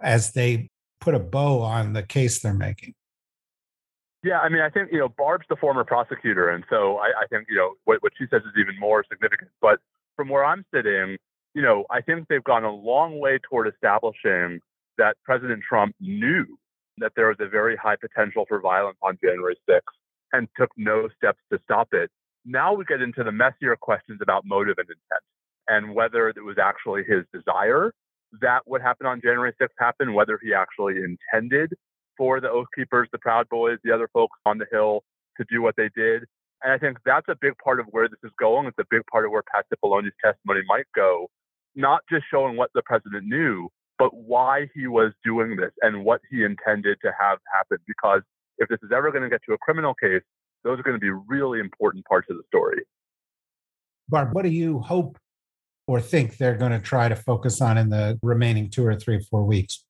as 0.00 0.32
they 0.32 0.70
put 1.00 1.14
a 1.14 1.18
bow 1.18 1.60
on 1.60 1.92
the 1.92 2.02
case 2.02 2.40
they're 2.40 2.54
making? 2.54 2.94
Yeah, 4.24 4.40
I 4.40 4.48
mean, 4.48 4.62
I 4.62 4.70
think 4.70 4.90
you 4.90 4.98
know 4.98 5.08
Barb's 5.08 5.46
the 5.48 5.56
former 5.56 5.84
prosecutor, 5.84 6.50
and 6.50 6.64
so 6.68 6.96
I, 6.98 7.06
I 7.22 7.26
think 7.30 7.46
you 7.48 7.56
know 7.56 7.74
what, 7.84 8.02
what 8.02 8.12
she 8.18 8.24
says 8.30 8.42
is 8.42 8.52
even 8.58 8.78
more 8.78 9.04
significant. 9.08 9.50
But 9.60 9.78
from 10.16 10.28
where 10.28 10.44
I'm 10.44 10.64
sitting, 10.74 11.16
you 11.54 11.62
know, 11.62 11.84
I 11.90 12.00
think 12.00 12.26
they've 12.28 12.42
gone 12.42 12.64
a 12.64 12.72
long 12.72 13.20
way 13.20 13.38
toward 13.48 13.72
establishing 13.72 14.60
that 14.98 15.16
President 15.24 15.62
Trump 15.66 15.94
knew 16.00 16.44
that 17.00 17.12
there 17.16 17.28
was 17.28 17.36
a 17.40 17.48
very 17.48 17.76
high 17.76 17.96
potential 17.96 18.44
for 18.48 18.60
violence 18.60 18.98
on 19.02 19.18
January 19.22 19.56
6th 19.68 19.80
and 20.32 20.48
took 20.58 20.70
no 20.76 21.08
steps 21.16 21.38
to 21.52 21.58
stop 21.64 21.88
it. 21.92 22.10
Now 22.44 22.74
we 22.74 22.84
get 22.84 23.02
into 23.02 23.24
the 23.24 23.32
messier 23.32 23.76
questions 23.76 24.20
about 24.22 24.44
motive 24.44 24.76
and 24.78 24.88
intent 24.88 25.24
and 25.68 25.94
whether 25.94 26.28
it 26.28 26.42
was 26.42 26.56
actually 26.58 27.04
his 27.04 27.24
desire 27.32 27.92
that 28.40 28.60
what 28.66 28.82
happened 28.82 29.08
on 29.08 29.20
January 29.22 29.52
6th 29.60 29.68
happened, 29.78 30.14
whether 30.14 30.38
he 30.42 30.52
actually 30.52 30.96
intended 30.96 31.72
for 32.16 32.40
the 32.40 32.50
Oath 32.50 32.66
Keepers, 32.74 33.08
the 33.12 33.18
Proud 33.18 33.48
Boys, 33.48 33.78
the 33.84 33.92
other 33.92 34.08
folks 34.12 34.38
on 34.44 34.58
the 34.58 34.66
Hill 34.70 35.02
to 35.38 35.44
do 35.50 35.62
what 35.62 35.76
they 35.76 35.88
did. 35.94 36.24
And 36.62 36.72
I 36.72 36.78
think 36.78 36.98
that's 37.06 37.28
a 37.28 37.36
big 37.40 37.52
part 37.62 37.78
of 37.78 37.86
where 37.90 38.08
this 38.08 38.18
is 38.24 38.32
going. 38.38 38.66
It's 38.66 38.78
a 38.78 38.86
big 38.90 39.02
part 39.10 39.24
of 39.24 39.30
where 39.30 39.42
Pat 39.54 39.66
Cipollone's 39.72 40.12
testimony 40.22 40.60
might 40.66 40.86
go, 40.94 41.28
not 41.76 42.02
just 42.10 42.24
showing 42.30 42.56
what 42.56 42.70
the 42.74 42.82
president 42.82 43.26
knew, 43.26 43.68
but 43.98 44.14
why 44.14 44.68
he 44.74 44.86
was 44.86 45.12
doing 45.24 45.56
this 45.56 45.72
and 45.82 46.04
what 46.04 46.20
he 46.30 46.44
intended 46.44 46.98
to 47.02 47.12
have 47.20 47.38
happen. 47.52 47.78
Because 47.86 48.22
if 48.58 48.68
this 48.68 48.78
is 48.82 48.90
ever 48.94 49.10
going 49.10 49.24
to 49.24 49.28
get 49.28 49.40
to 49.48 49.54
a 49.54 49.58
criminal 49.58 49.94
case, 49.94 50.22
those 50.64 50.78
are 50.78 50.82
going 50.82 50.96
to 50.96 51.00
be 51.00 51.10
really 51.10 51.60
important 51.60 52.04
parts 52.04 52.28
of 52.30 52.36
the 52.36 52.42
story. 52.46 52.82
Barb, 54.08 54.32
what 54.32 54.42
do 54.42 54.48
you 54.48 54.80
hope 54.80 55.18
or 55.86 56.00
think 56.00 56.36
they're 56.36 56.56
going 56.56 56.72
to 56.72 56.80
try 56.80 57.08
to 57.08 57.16
focus 57.16 57.60
on 57.60 57.78
in 57.78 57.88
the 57.88 58.18
remaining 58.22 58.70
two 58.70 58.86
or 58.86 58.94
three, 58.94 59.16
or 59.16 59.20
four 59.20 59.44
weeks? 59.44 59.84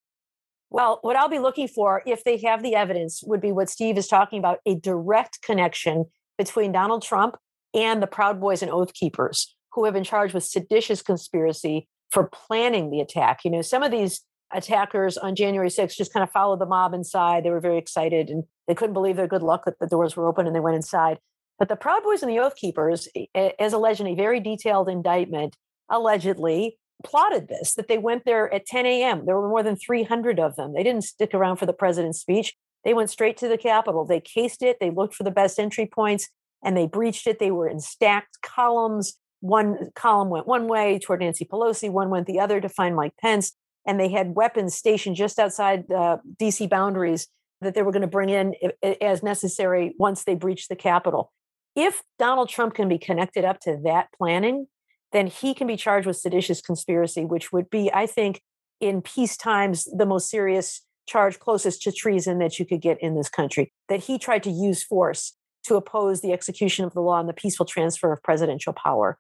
Well, 0.71 0.99
what 1.03 1.17
I'll 1.17 1.29
be 1.29 1.39
looking 1.39 1.69
for, 1.69 2.03
if 2.07 2.25
they 2.25 2.37
have 2.39 2.63
the 2.63 2.75
evidence, 2.75 3.23
would 3.25 3.41
be 3.41 3.53
what 3.53 3.71
Steve 3.71 3.97
is 3.97 4.07
talking 4.07 4.39
about 4.39 4.59
a 4.67 4.75
direct 4.75 5.41
connection 5.43 6.07
between 6.37 6.73
Donald 6.73 7.03
Trump 7.03 7.37
and 7.75 8.03
the 8.03 8.07
Proud 8.07 8.41
Boys 8.41 8.63
and 8.63 8.71
Oath 8.71 8.93
Keepers, 8.93 9.57
who 9.73 9.85
have 9.85 9.95
been 9.95 10.05
charged 10.05 10.35
with 10.35 10.45
seditious 10.45 11.03
conspiracy 11.03 11.89
for 12.11 12.29
planning 12.29 12.91
the 12.91 13.01
attack. 13.01 13.45
You 13.45 13.51
know, 13.51 13.63
some 13.63 13.83
of 13.83 13.91
these 13.91 14.23
attackers 14.53 15.19
on 15.19 15.35
January 15.35 15.69
6th 15.69 15.97
just 15.97 16.13
kind 16.13 16.23
of 16.23 16.31
followed 16.31 16.59
the 16.59 16.67
mob 16.67 16.95
inside. 16.95 17.45
They 17.45 17.51
were 17.51 17.61
very 17.61 17.79
excited 17.79 18.31
and 18.31 18.45
they 18.67 18.75
couldn't 18.75 18.95
believe 18.95 19.17
their 19.17 19.27
good 19.27 19.43
luck 19.43 19.65
that 19.67 19.79
the 19.79 19.87
doors 19.87 20.17
were 20.17 20.27
open 20.27 20.47
and 20.47 20.57
they 20.57 20.61
went 20.61 20.77
inside. 20.77 21.19
But 21.59 21.69
the 21.69 21.77
Proud 21.77 22.03
Boys 22.03 22.23
and 22.23 22.31
the 22.31 22.39
Oath 22.39 22.57
Keepers, 22.57 23.09
as 23.35 23.73
alleged 23.73 24.01
in 24.01 24.07
a 24.07 24.15
very 24.15 24.41
detailed 24.41 24.89
indictment, 24.89 25.57
allegedly 25.91 26.79
plotted 27.05 27.49
this, 27.49 27.75
that 27.75 27.89
they 27.89 27.99
went 27.99 28.25
there 28.25 28.53
at 28.55 28.65
10 28.65 28.87
a.m. 28.87 29.27
There 29.27 29.37
were 29.37 29.49
more 29.49 29.63
than 29.63 29.77
300 29.77 30.41
of 30.41 30.57
them. 30.57 30.73
They 30.73 30.83
didn't 30.83 31.05
stick 31.05 31.35
around 31.35 31.57
for 31.57 31.67
the 31.67 31.73
president's 31.73 32.21
speech. 32.21 32.55
They 32.85 32.95
went 32.95 33.11
straight 33.11 33.37
to 33.39 33.49
the 33.49 33.59
Capitol. 33.59 34.05
They 34.05 34.21
cased 34.21 34.63
it. 34.63 34.79
They 34.81 34.91
looked 34.91 35.15
for 35.15 35.25
the 35.25 35.31
best 35.31 35.59
entry 35.59 35.87
points 35.87 36.29
and 36.63 36.77
they 36.77 36.87
breached 36.87 37.27
it. 37.27 37.39
They 37.39 37.51
were 37.51 37.69
in 37.69 37.81
stacked 37.81 38.41
columns. 38.43 39.19
One 39.41 39.91
column 39.95 40.31
went 40.31 40.47
one 40.47 40.69
way 40.69 40.99
toward 40.99 41.21
Nancy 41.21 41.45
Pelosi, 41.45 41.91
one 41.91 42.11
went 42.11 42.27
the 42.27 42.41
other 42.41 42.61
to 42.61 42.69
find 42.69 42.97
Mike 42.97 43.15
Pence. 43.21 43.53
And 43.87 43.99
they 43.99 44.09
had 44.09 44.35
weapons 44.35 44.75
stationed 44.75 45.17
just 45.17 45.39
outside 45.39 45.85
the 45.89 46.21
DC 46.41 46.69
boundaries 46.69 47.29
that 47.61 47.75
they 47.75 47.83
were 47.83 47.93
going 47.93 48.03
to 48.03 48.09
bring 48.09 48.29
in 48.29 48.55
as 49.01 49.23
necessary 49.23 49.95
once 49.99 50.25
they 50.25 50.35
breached 50.35 50.69
the 50.69 50.77
Capitol. 50.77 51.33
If 51.75 52.03
Donald 52.19 52.49
Trump 52.49 52.75
can 52.75 52.89
be 52.89 52.99
connected 52.99 53.45
up 53.45 53.61
to 53.61 53.79
that 53.85 54.09
planning, 54.17 54.67
then 55.13 55.27
he 55.27 55.55
can 55.55 55.67
be 55.67 55.77
charged 55.77 56.07
with 56.07 56.17
seditious 56.17 56.61
conspiracy, 56.61 57.25
which 57.25 57.53
would 57.53 57.71
be, 57.71 57.91
I 57.93 58.07
think, 58.07 58.43
in 58.81 59.01
peace 59.01 59.37
times, 59.37 59.85
the 59.85 60.07
most 60.07 60.29
serious 60.29 60.83
charge 61.07 61.39
closest 61.39 61.83
to 61.83 61.93
treason 61.93 62.39
that 62.39 62.59
you 62.59 62.67
could 62.67 62.83
get 62.83 63.01
in 63.01 63.15
this 63.17 63.29
country. 63.29 63.73
That 63.89 64.01
he 64.01 64.19
tried 64.19 64.43
to 64.43 64.51
use 64.51 64.85
force 64.85 65.35
to 65.65 65.77
oppose 65.77 66.21
the 66.21 66.33
execution 66.33 66.85
of 66.85 66.95
the 66.95 67.01
law 67.01 67.19
and 67.19 67.29
the 67.29 67.33
peaceful 67.33 67.67
transfer 67.67 68.13
of 68.13 68.23
presidential 68.23 68.73
power. 68.73 69.19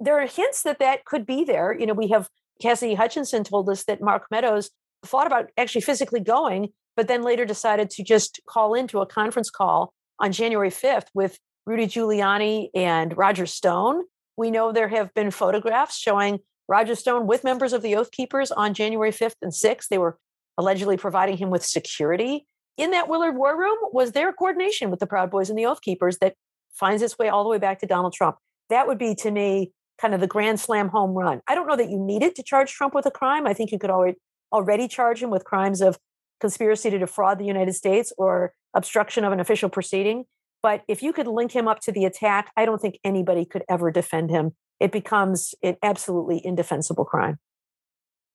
There 0.00 0.20
are 0.20 0.26
hints 0.26 0.62
that 0.62 0.78
that 0.78 1.04
could 1.04 1.26
be 1.26 1.44
there. 1.44 1.76
You 1.78 1.86
know, 1.86 1.94
we 1.94 2.08
have 2.08 2.28
Cassidy 2.60 2.94
Hutchinson 2.94 3.44
told 3.44 3.68
us 3.68 3.84
that 3.84 4.00
Mark 4.00 4.24
Meadows 4.30 4.70
thought 5.04 5.26
about 5.26 5.50
actually 5.56 5.82
physically 5.82 6.20
going, 6.20 6.70
but 6.96 7.06
then 7.06 7.22
later 7.22 7.44
decided 7.44 7.90
to 7.90 8.02
just 8.02 8.40
call 8.48 8.74
into 8.74 9.00
a 9.00 9.06
conference 9.06 9.50
call 9.50 9.92
on 10.18 10.32
January 10.32 10.70
5th 10.70 11.06
with 11.14 11.38
Rudy 11.66 11.86
Giuliani 11.86 12.68
and 12.74 13.16
Roger 13.16 13.46
Stone. 13.46 14.04
We 14.36 14.50
know 14.50 14.72
there 14.72 14.88
have 14.88 15.12
been 15.14 15.30
photographs 15.30 15.98
showing 15.98 16.40
Roger 16.68 16.94
Stone 16.94 17.26
with 17.26 17.44
members 17.44 17.72
of 17.72 17.82
the 17.82 17.96
Oath 17.96 18.10
Keepers 18.10 18.50
on 18.50 18.74
January 18.74 19.10
5th 19.10 19.36
and 19.42 19.52
6th. 19.52 19.88
They 19.88 19.98
were 19.98 20.18
allegedly 20.56 20.96
providing 20.96 21.36
him 21.36 21.50
with 21.50 21.64
security. 21.64 22.46
In 22.76 22.92
that 22.92 23.08
Willard 23.08 23.36
War 23.36 23.58
Room 23.58 23.76
was 23.92 24.12
their 24.12 24.32
coordination 24.32 24.90
with 24.90 25.00
the 25.00 25.06
Proud 25.06 25.30
Boys 25.30 25.50
and 25.50 25.58
the 25.58 25.66
Oath 25.66 25.82
Keepers 25.82 26.18
that 26.18 26.34
finds 26.72 27.02
its 27.02 27.18
way 27.18 27.28
all 27.28 27.42
the 27.42 27.50
way 27.50 27.58
back 27.58 27.80
to 27.80 27.86
Donald 27.86 28.14
Trump. 28.14 28.36
That 28.70 28.86
would 28.86 28.98
be, 28.98 29.14
to 29.16 29.30
me, 29.30 29.72
kind 30.00 30.14
of 30.14 30.20
the 30.20 30.26
grand 30.26 30.58
slam 30.58 30.88
home 30.88 31.10
run. 31.10 31.40
I 31.46 31.54
don't 31.54 31.66
know 31.66 31.76
that 31.76 31.90
you 31.90 31.98
needed 31.98 32.34
to 32.36 32.42
charge 32.42 32.72
Trump 32.72 32.94
with 32.94 33.06
a 33.06 33.10
crime. 33.10 33.46
I 33.46 33.54
think 33.54 33.70
you 33.72 33.78
could 33.78 33.90
already 33.90 34.16
already 34.52 34.88
charge 34.88 35.22
him 35.22 35.30
with 35.30 35.44
crimes 35.44 35.80
of 35.80 35.98
conspiracy 36.40 36.90
to 36.90 36.98
defraud 36.98 37.38
the 37.38 37.44
United 37.44 37.74
States 37.74 38.12
or 38.18 38.52
obstruction 38.74 39.24
of 39.24 39.32
an 39.32 39.38
official 39.38 39.68
proceeding. 39.68 40.24
But 40.62 40.82
if 40.88 41.02
you 41.02 41.12
could 41.12 41.26
link 41.26 41.52
him 41.52 41.68
up 41.68 41.80
to 41.80 41.92
the 41.92 42.04
attack, 42.04 42.50
I 42.56 42.64
don't 42.64 42.80
think 42.80 42.98
anybody 43.04 43.44
could 43.44 43.62
ever 43.68 43.90
defend 43.90 44.30
him. 44.30 44.52
It 44.80 44.92
becomes 44.92 45.54
an 45.62 45.76
absolutely 45.82 46.44
indefensible 46.44 47.04
crime. 47.04 47.38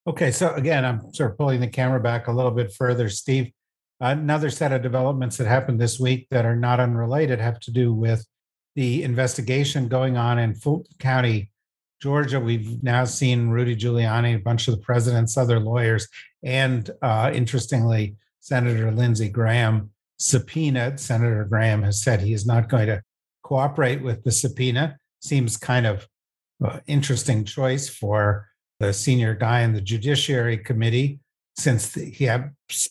Okay, 0.07 0.31
so 0.31 0.53
again, 0.53 0.86
I'm 0.86 1.13
sort 1.13 1.31
of 1.31 1.38
pulling 1.38 1.60
the 1.60 1.67
camera 1.67 2.00
back 2.00 2.27
a 2.27 2.31
little 2.31 2.51
bit 2.51 2.72
further. 2.72 3.10
Steve, 3.10 3.51
another 4.00 4.50
set 4.50 4.72
of 4.72 4.81
developments 4.81 5.38
that 5.38 5.48
happened 5.48 5.81
this 5.81 6.00
week 6.00 6.27
that 6.29 6.45
are 6.45 6.55
not 6.55 6.79
unrelated 6.79 7.39
have 7.39 7.60
to 7.62 7.72
do 7.72 7.93
with 7.93 8.25
the 8.75 9.03
investigation 9.03 9.88
going 9.88 10.17
on 10.17 10.38
in 10.38 10.53
Fulton 10.53 10.93
County, 11.00 11.51
Georgia. 12.05 12.39
We've 12.39 12.83
now 12.83 13.03
seen 13.03 13.50
Rudy 13.50 13.75
Giuliani, 13.75 14.35
a 14.35 14.39
bunch 14.39 14.67
of 14.67 14.75
the 14.75 14.81
president's 14.81 15.38
other 15.38 15.59
lawyers, 15.59 16.07
and 16.43 16.88
uh, 17.01 17.31
interestingly, 17.33 18.15
Senator 18.41 18.91
Lindsey 18.91 19.27
Graham 19.27 19.89
subpoenaed. 20.19 21.00
Senator 21.00 21.45
Graham 21.45 21.81
has 21.81 22.03
said 22.03 22.21
he 22.21 22.33
is 22.33 22.45
not 22.45 22.69
going 22.69 22.85
to 22.85 23.01
cooperate 23.41 24.03
with 24.03 24.24
the 24.24 24.31
subpoena. 24.31 25.00
Seems 25.19 25.57
kind 25.57 25.88
of 25.88 26.07
uh, 26.63 26.79
interesting 26.85 27.43
choice 27.43 27.89
for 27.89 28.50
the 28.79 28.93
senior 28.93 29.33
guy 29.33 29.62
in 29.62 29.74
the 29.74 29.81
Judiciary 29.81 30.59
Committee, 30.59 31.19
since 31.57 31.95
he 31.95 32.25
has 32.25 32.43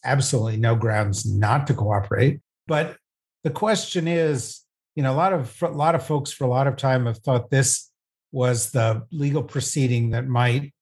absolutely 0.04 0.56
no 0.56 0.74
grounds 0.74 1.24
not 1.24 1.68
to 1.68 1.74
cooperate. 1.74 2.40
But 2.66 2.96
the 3.44 3.50
question 3.50 4.08
is, 4.08 4.62
you 4.96 5.04
know, 5.04 5.12
a 5.12 5.14
lot 5.14 5.32
of 5.32 5.62
a 5.62 5.68
lot 5.68 5.94
of 5.94 6.04
folks 6.04 6.32
for 6.32 6.42
a 6.42 6.50
lot 6.50 6.66
of 6.66 6.74
time 6.74 7.06
have 7.06 7.18
thought 7.18 7.50
this 7.50 7.92
was 8.34 8.72
the 8.72 9.06
legal 9.12 9.44
proceeding 9.44 10.10
that 10.10 10.26
might 10.26 10.74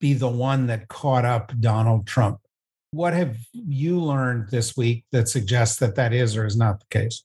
be 0.00 0.12
the 0.12 0.28
one 0.28 0.66
that 0.66 0.88
caught 0.88 1.24
up 1.24 1.52
Donald 1.60 2.06
Trump. 2.06 2.40
What 2.90 3.14
have 3.14 3.36
you 3.52 4.00
learned 4.00 4.50
this 4.50 4.76
week 4.76 5.04
that 5.12 5.28
suggests 5.28 5.78
that 5.78 5.94
that 5.94 6.12
is 6.12 6.36
or 6.36 6.44
is 6.46 6.56
not 6.56 6.80
the 6.80 6.86
case? 6.90 7.22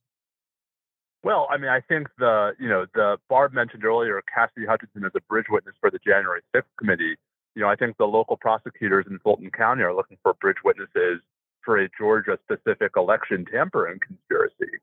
Well, 1.24 1.48
I 1.50 1.58
mean, 1.58 1.70
I 1.70 1.80
think 1.82 2.10
the, 2.20 2.52
you 2.60 2.68
know, 2.70 2.86
the 2.94 3.18
Barb 3.30 3.54
mentioned 3.54 3.86
earlier, 3.86 4.22
Cassidy 4.34 4.66
Hutchinson 4.68 5.06
as 5.06 5.12
a 5.16 5.22
bridge 5.22 5.46
witness 5.50 5.76
for 5.80 5.90
the 5.90 6.00
January 6.06 6.42
6th 6.56 6.64
committee. 6.78 7.16
You 7.56 7.62
know, 7.62 7.70
I 7.70 7.76
think 7.76 7.98
the 7.98 8.06
local 8.06 8.38
prosecutors 8.38 9.06
in 9.10 9.18
Fulton 9.20 9.50
County 9.50 9.84
are 9.84 9.96
looking 9.96 10.18
for 10.22 10.34
bridge 10.36 10.58
witnesses 10.64 11.22
for 11.64 11.78
a 11.78 11.90
Georgia 11.98 12.38
specific 12.44 12.92
election 12.98 13.46
tampering 13.52 14.00
conspiracy. 14.06 14.78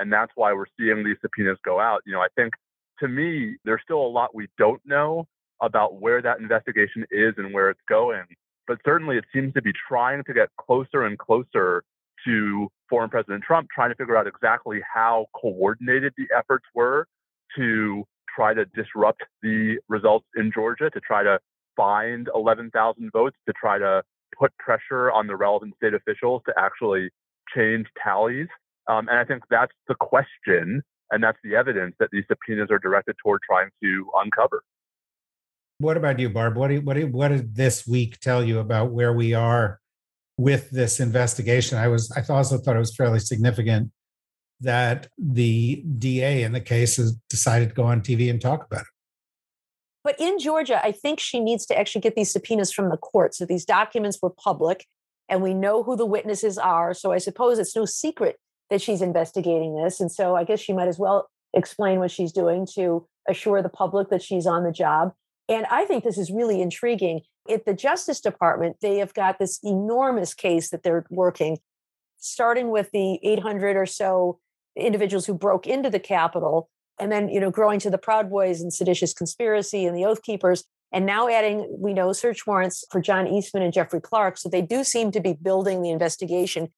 And 0.00 0.12
that's 0.12 0.32
why 0.34 0.52
we're 0.54 0.70
seeing 0.78 1.04
these 1.04 1.16
subpoenas 1.20 1.58
go 1.64 1.78
out. 1.78 2.00
You 2.06 2.14
know, 2.14 2.20
I 2.20 2.28
think 2.36 2.54
to 3.00 3.08
me, 3.08 3.56
there's 3.64 3.80
still 3.84 4.00
a 4.00 4.08
lot 4.08 4.34
we 4.34 4.48
don't 4.58 4.80
know 4.84 5.26
about 5.62 6.00
where 6.00 6.22
that 6.22 6.40
investigation 6.40 7.04
is 7.10 7.34
and 7.36 7.52
where 7.52 7.70
it's 7.70 7.80
going. 7.88 8.24
But 8.66 8.78
certainly 8.84 9.16
it 9.16 9.24
seems 9.32 9.52
to 9.54 9.62
be 9.62 9.72
trying 9.88 10.22
to 10.24 10.32
get 10.32 10.48
closer 10.58 11.04
and 11.04 11.18
closer 11.18 11.82
to 12.24 12.68
former 12.88 13.08
President 13.08 13.42
Trump, 13.44 13.68
trying 13.74 13.90
to 13.90 13.96
figure 13.96 14.16
out 14.16 14.26
exactly 14.26 14.80
how 14.92 15.26
coordinated 15.34 16.12
the 16.16 16.26
efforts 16.36 16.64
were 16.74 17.06
to 17.56 18.04
try 18.34 18.54
to 18.54 18.64
disrupt 18.66 19.22
the 19.42 19.78
results 19.88 20.26
in 20.36 20.52
Georgia, 20.52 20.90
to 20.90 21.00
try 21.00 21.22
to 21.22 21.38
find 21.76 22.28
11,000 22.34 23.10
votes, 23.12 23.36
to 23.46 23.52
try 23.58 23.78
to 23.78 24.02
put 24.38 24.56
pressure 24.58 25.10
on 25.10 25.26
the 25.26 25.36
relevant 25.36 25.74
state 25.76 25.94
officials 25.94 26.42
to 26.46 26.54
actually 26.58 27.10
change 27.54 27.86
tallies. 28.02 28.46
Um, 28.88 29.08
and 29.08 29.18
I 29.18 29.24
think 29.24 29.42
that's 29.50 29.72
the 29.88 29.94
question, 29.94 30.82
and 31.10 31.22
that's 31.22 31.38
the 31.42 31.56
evidence 31.56 31.94
that 31.98 32.10
these 32.12 32.24
subpoenas 32.28 32.70
are 32.70 32.78
directed 32.78 33.16
toward 33.22 33.40
trying 33.42 33.68
to 33.82 34.10
uncover. 34.22 34.62
What 35.78 35.96
about 35.96 36.18
you, 36.18 36.28
Barb? 36.28 36.56
What, 36.56 36.68
do, 36.68 36.80
what, 36.82 36.94
do, 36.94 37.06
what 37.06 37.28
did 37.28 37.54
this 37.56 37.86
week 37.86 38.20
tell 38.20 38.44
you 38.44 38.58
about 38.58 38.90
where 38.90 39.12
we 39.12 39.34
are 39.34 39.80
with 40.40 40.70
this 40.70 41.00
investigation. 41.00 41.76
I 41.76 41.88
was 41.88 42.10
I 42.16 42.22
also 42.32 42.56
thought 42.56 42.74
it 42.74 42.80
was 42.80 42.96
fairly 42.96 43.18
significant 43.18 43.90
that 44.60 45.08
the 45.18 45.84
DA 45.98 46.42
in 46.42 46.52
the 46.52 46.60
case 46.60 46.96
has 46.96 47.14
decided 47.28 47.70
to 47.70 47.74
go 47.74 47.84
on 47.84 48.00
TV 48.00 48.30
and 48.30 48.40
talk 48.40 48.64
about 48.64 48.82
it. 48.82 48.86
But 50.02 50.18
in 50.18 50.38
Georgia, 50.38 50.82
I 50.82 50.92
think 50.92 51.20
she 51.20 51.40
needs 51.40 51.66
to 51.66 51.78
actually 51.78 52.00
get 52.00 52.14
these 52.14 52.32
subpoenas 52.32 52.72
from 52.72 52.88
the 52.88 52.96
court. 52.96 53.34
So 53.34 53.44
these 53.44 53.66
documents 53.66 54.18
were 54.22 54.30
public 54.30 54.86
and 55.28 55.42
we 55.42 55.52
know 55.52 55.82
who 55.82 55.94
the 55.94 56.06
witnesses 56.06 56.56
are. 56.56 56.94
So 56.94 57.12
I 57.12 57.18
suppose 57.18 57.58
it's 57.58 57.76
no 57.76 57.84
secret 57.84 58.36
that 58.70 58.80
she's 58.80 59.02
investigating 59.02 59.76
this. 59.76 60.00
And 60.00 60.10
so 60.10 60.36
I 60.36 60.44
guess 60.44 60.60
she 60.60 60.72
might 60.72 60.88
as 60.88 60.98
well 60.98 61.28
explain 61.52 61.98
what 61.98 62.10
she's 62.10 62.32
doing 62.32 62.66
to 62.74 63.06
assure 63.28 63.62
the 63.62 63.68
public 63.68 64.08
that 64.10 64.22
she's 64.22 64.46
on 64.46 64.64
the 64.64 64.72
job. 64.72 65.12
And 65.48 65.66
I 65.70 65.84
think 65.84 66.04
this 66.04 66.18
is 66.18 66.30
really 66.30 66.62
intriguing. 66.62 67.22
At 67.50 67.66
the 67.66 67.74
Justice 67.74 68.20
Department, 68.20 68.76
they 68.80 68.98
have 68.98 69.14
got 69.14 69.38
this 69.38 69.58
enormous 69.64 70.32
case 70.32 70.70
that 70.70 70.84
they're 70.84 71.04
working, 71.10 71.58
starting 72.18 72.70
with 72.70 72.90
the 72.92 73.18
800 73.24 73.76
or 73.76 73.86
so 73.86 74.38
individuals 74.76 75.26
who 75.26 75.34
broke 75.34 75.66
into 75.66 75.90
the 75.90 75.98
Capitol, 75.98 76.68
and 77.00 77.10
then 77.10 77.28
you 77.28 77.40
know 77.40 77.50
growing 77.50 77.80
to 77.80 77.90
the 77.90 77.98
Proud 77.98 78.30
Boys 78.30 78.60
and 78.60 78.72
seditious 78.72 79.12
conspiracy 79.12 79.84
and 79.84 79.96
the 79.96 80.04
Oath 80.04 80.22
Keepers, 80.22 80.64
and 80.92 81.06
now 81.06 81.28
adding 81.28 81.66
we 81.76 81.92
know 81.92 82.12
search 82.12 82.46
warrants 82.46 82.84
for 82.90 83.00
John 83.00 83.26
Eastman 83.26 83.62
and 83.62 83.72
Jeffrey 83.72 84.00
Clark. 84.00 84.38
So 84.38 84.48
they 84.48 84.62
do 84.62 84.84
seem 84.84 85.10
to 85.12 85.20
be 85.20 85.32
building 85.32 85.82
the 85.82 85.90
investigation. 85.90 86.68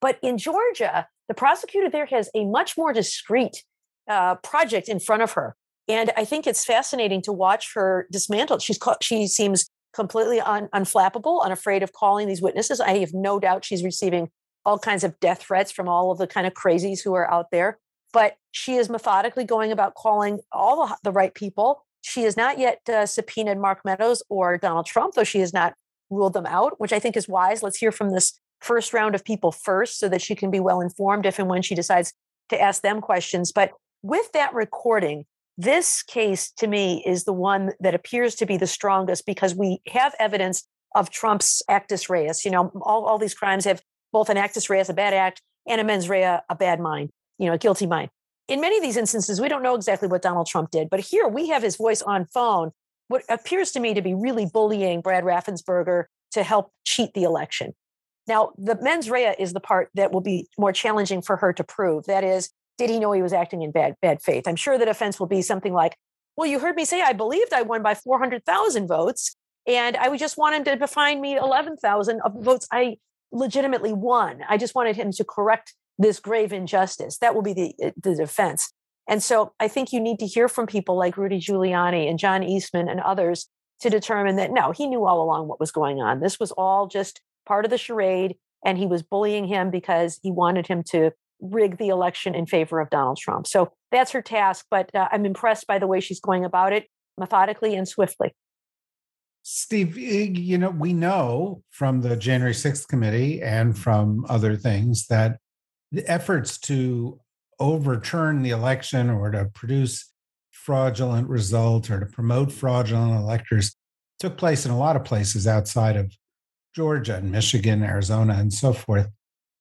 But 0.00 0.18
in 0.22 0.38
Georgia, 0.38 1.08
the 1.28 1.34
prosecutor 1.34 1.90
there 1.90 2.06
has 2.06 2.30
a 2.34 2.44
much 2.44 2.76
more 2.76 2.92
discreet 2.92 3.64
uh, 4.08 4.36
project 4.36 4.88
in 4.88 4.98
front 4.98 5.22
of 5.22 5.32
her. 5.32 5.56
And 5.88 6.10
I 6.16 6.24
think 6.24 6.46
it's 6.46 6.64
fascinating 6.64 7.22
to 7.22 7.32
watch 7.32 7.74
her 7.74 8.06
dismantled. 8.10 8.62
She's 8.62 8.78
she 9.02 9.26
seems 9.26 9.68
completely 9.92 10.40
un, 10.40 10.68
unflappable, 10.74 11.42
unafraid 11.44 11.82
of 11.82 11.92
calling 11.92 12.28
these 12.28 12.42
witnesses. 12.42 12.80
I 12.80 12.98
have 12.98 13.12
no 13.12 13.40
doubt 13.40 13.64
she's 13.64 13.82
receiving 13.82 14.30
all 14.64 14.78
kinds 14.78 15.04
of 15.04 15.18
death 15.20 15.42
threats 15.42 15.72
from 15.72 15.88
all 15.88 16.10
of 16.10 16.18
the 16.18 16.26
kind 16.26 16.46
of 16.46 16.54
crazies 16.54 17.02
who 17.02 17.14
are 17.14 17.30
out 17.30 17.50
there. 17.50 17.78
But 18.12 18.36
she 18.52 18.76
is 18.76 18.88
methodically 18.88 19.44
going 19.44 19.72
about 19.72 19.94
calling 19.94 20.40
all 20.52 20.86
the, 20.86 20.96
the 21.04 21.12
right 21.12 21.34
people. 21.34 21.84
She 22.02 22.22
has 22.22 22.36
not 22.36 22.58
yet 22.58 22.80
uh, 22.88 23.06
subpoenaed 23.06 23.58
Mark 23.58 23.84
Meadows 23.84 24.22
or 24.28 24.58
Donald 24.58 24.86
Trump, 24.86 25.14
though 25.14 25.24
she 25.24 25.40
has 25.40 25.52
not 25.52 25.74
ruled 26.08 26.32
them 26.32 26.46
out, 26.46 26.80
which 26.80 26.92
I 26.92 26.98
think 26.98 27.16
is 27.16 27.28
wise. 27.28 27.62
Let's 27.62 27.78
hear 27.78 27.92
from 27.92 28.10
this 28.10 28.39
first 28.60 28.92
round 28.92 29.14
of 29.14 29.24
people 29.24 29.52
first 29.52 29.98
so 29.98 30.08
that 30.08 30.22
she 30.22 30.34
can 30.34 30.50
be 30.50 30.60
well 30.60 30.80
informed 30.80 31.26
if 31.26 31.38
and 31.38 31.48
when 31.48 31.62
she 31.62 31.74
decides 31.74 32.12
to 32.50 32.60
ask 32.60 32.82
them 32.82 33.00
questions. 33.00 33.52
But 33.52 33.72
with 34.02 34.30
that 34.32 34.54
recording, 34.54 35.24
this 35.56 36.02
case 36.02 36.50
to 36.52 36.66
me 36.66 37.02
is 37.06 37.24
the 37.24 37.32
one 37.32 37.72
that 37.80 37.94
appears 37.94 38.34
to 38.36 38.46
be 38.46 38.56
the 38.56 38.66
strongest 38.66 39.26
because 39.26 39.54
we 39.54 39.80
have 39.88 40.14
evidence 40.18 40.66
of 40.94 41.10
Trump's 41.10 41.62
actus 41.68 42.08
reus. 42.08 42.44
You 42.44 42.50
know, 42.50 42.72
all, 42.82 43.04
all 43.04 43.18
these 43.18 43.34
crimes 43.34 43.64
have 43.64 43.82
both 44.12 44.28
an 44.28 44.36
actus 44.36 44.70
reus, 44.70 44.88
a 44.88 44.94
bad 44.94 45.14
act, 45.14 45.42
and 45.68 45.80
a 45.80 45.84
mens 45.84 46.08
rea, 46.08 46.38
a 46.48 46.56
bad 46.58 46.80
mind, 46.80 47.10
you 47.38 47.46
know, 47.46 47.52
a 47.52 47.58
guilty 47.58 47.86
mind. 47.86 48.10
In 48.48 48.60
many 48.60 48.76
of 48.76 48.82
these 48.82 48.96
instances, 48.96 49.40
we 49.40 49.48
don't 49.48 49.62
know 49.62 49.76
exactly 49.76 50.08
what 50.08 50.22
Donald 50.22 50.46
Trump 50.46 50.70
did, 50.70 50.90
but 50.90 51.00
here 51.00 51.28
we 51.28 51.48
have 51.48 51.62
his 51.62 51.76
voice 51.76 52.02
on 52.02 52.24
phone, 52.24 52.72
what 53.08 53.22
appears 53.28 53.70
to 53.72 53.80
me 53.80 53.94
to 53.94 54.02
be 54.02 54.14
really 54.14 54.46
bullying 54.46 55.00
Brad 55.00 55.24
Raffensperger 55.24 56.04
to 56.32 56.42
help 56.42 56.72
cheat 56.84 57.14
the 57.14 57.22
election. 57.22 57.74
Now, 58.26 58.52
the 58.56 58.78
mens 58.80 59.10
rea 59.10 59.34
is 59.38 59.52
the 59.52 59.60
part 59.60 59.90
that 59.94 60.12
will 60.12 60.20
be 60.20 60.48
more 60.58 60.72
challenging 60.72 61.22
for 61.22 61.36
her 61.36 61.52
to 61.52 61.64
prove. 61.64 62.04
That 62.06 62.24
is, 62.24 62.50
did 62.78 62.90
he 62.90 62.98
know 62.98 63.12
he 63.12 63.22
was 63.22 63.32
acting 63.32 63.62
in 63.62 63.70
bad 63.70 63.96
bad 64.00 64.22
faith? 64.22 64.46
I'm 64.46 64.56
sure 64.56 64.78
the 64.78 64.84
defense 64.84 65.18
will 65.18 65.26
be 65.26 65.42
something 65.42 65.72
like, 65.72 65.96
"Well, 66.36 66.48
you 66.48 66.58
heard 66.58 66.76
me 66.76 66.84
say 66.84 67.02
I 67.02 67.12
believed 67.12 67.52
I 67.52 67.62
won 67.62 67.82
by 67.82 67.94
400,000 67.94 68.86
votes, 68.86 69.36
and 69.66 69.96
I 69.96 70.08
would 70.08 70.18
just 70.18 70.38
wanted 70.38 70.64
to 70.64 70.86
find 70.86 71.20
me 71.20 71.36
11,000 71.36 72.20
of 72.22 72.34
votes 72.42 72.66
I 72.72 72.96
legitimately 73.32 73.92
won. 73.92 74.40
I 74.48 74.56
just 74.56 74.74
wanted 74.74 74.96
him 74.96 75.12
to 75.12 75.24
correct 75.24 75.74
this 75.98 76.18
grave 76.18 76.52
injustice. 76.52 77.18
That 77.18 77.34
will 77.34 77.42
be 77.42 77.52
the, 77.52 77.74
uh, 77.82 77.90
the 78.02 78.14
defense. 78.14 78.72
And 79.08 79.22
so 79.22 79.52
I 79.60 79.68
think 79.68 79.92
you 79.92 80.00
need 80.00 80.18
to 80.20 80.26
hear 80.26 80.48
from 80.48 80.66
people 80.66 80.96
like 80.96 81.16
Rudy 81.16 81.40
Giuliani 81.40 82.08
and 82.08 82.18
John 82.18 82.42
Eastman 82.42 82.88
and 82.88 83.00
others 83.00 83.48
to 83.80 83.90
determine 83.90 84.36
that 84.36 84.52
no, 84.52 84.72
he 84.72 84.86
knew 84.86 85.04
all 85.04 85.22
along 85.22 85.48
what 85.48 85.60
was 85.60 85.70
going 85.70 86.00
on. 86.00 86.20
This 86.20 86.38
was 86.38 86.52
all 86.52 86.86
just 86.86 87.20
part 87.50 87.64
of 87.64 87.70
the 87.72 87.78
charade. 87.78 88.36
And 88.64 88.78
he 88.78 88.86
was 88.86 89.02
bullying 89.02 89.46
him 89.46 89.70
because 89.70 90.20
he 90.22 90.30
wanted 90.30 90.68
him 90.68 90.84
to 90.90 91.10
rig 91.40 91.78
the 91.78 91.88
election 91.88 92.34
in 92.34 92.46
favor 92.46 92.78
of 92.78 92.90
Donald 92.90 93.18
Trump. 93.18 93.48
So 93.48 93.72
that's 93.90 94.12
her 94.12 94.22
task. 94.22 94.66
But 94.70 94.94
uh, 94.94 95.08
I'm 95.10 95.26
impressed 95.26 95.66
by 95.66 95.80
the 95.80 95.88
way 95.88 95.98
she's 95.98 96.20
going 96.20 96.44
about 96.44 96.72
it 96.72 96.86
methodically 97.18 97.74
and 97.74 97.88
swiftly. 97.88 98.34
Steve, 99.42 99.98
you 99.98 100.58
know, 100.58 100.70
we 100.70 100.92
know 100.92 101.62
from 101.70 102.02
the 102.02 102.14
January 102.14 102.52
6th 102.52 102.86
committee 102.86 103.42
and 103.42 103.76
from 103.76 104.24
other 104.28 104.54
things 104.54 105.06
that 105.08 105.38
the 105.90 106.08
efforts 106.08 106.56
to 106.58 107.18
overturn 107.58 108.42
the 108.42 108.50
election 108.50 109.10
or 109.10 109.30
to 109.30 109.46
produce 109.54 110.12
fraudulent 110.52 111.28
results 111.28 111.90
or 111.90 111.98
to 111.98 112.06
promote 112.06 112.52
fraudulent 112.52 113.18
electors 113.18 113.74
took 114.20 114.36
place 114.36 114.66
in 114.66 114.70
a 114.70 114.78
lot 114.78 114.94
of 114.94 115.04
places 115.04 115.46
outside 115.46 115.96
of 115.96 116.12
Georgia 116.74 117.16
and 117.16 117.30
Michigan, 117.30 117.82
Arizona, 117.82 118.34
and 118.34 118.52
so 118.52 118.72
forth. 118.72 119.08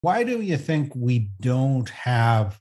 Why 0.01 0.23
do 0.23 0.41
you 0.41 0.57
think 0.57 0.93
we 0.95 1.29
don't 1.41 1.89
have 1.89 2.59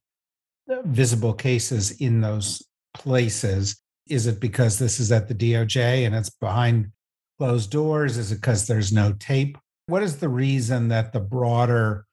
uh, 0.70 0.82
visible 0.84 1.34
cases 1.34 1.92
in 1.92 2.20
those 2.20 2.62
places? 2.94 3.80
Is 4.08 4.26
it 4.26 4.40
because 4.40 4.78
this 4.78 4.98
is 4.98 5.12
at 5.12 5.28
the 5.28 5.34
DOJ 5.34 6.06
and 6.06 6.14
it's 6.14 6.30
behind 6.30 6.90
closed 7.38 7.70
doors? 7.70 8.16
Is 8.16 8.32
it 8.32 8.36
because 8.36 8.66
there's 8.66 8.92
no 8.92 9.12
tape? 9.18 9.58
What 9.86 10.02
is 10.02 10.16
the 10.16 10.28
reason 10.28 10.88
that 10.88 11.12
the 11.12 11.20
broader 11.20 12.06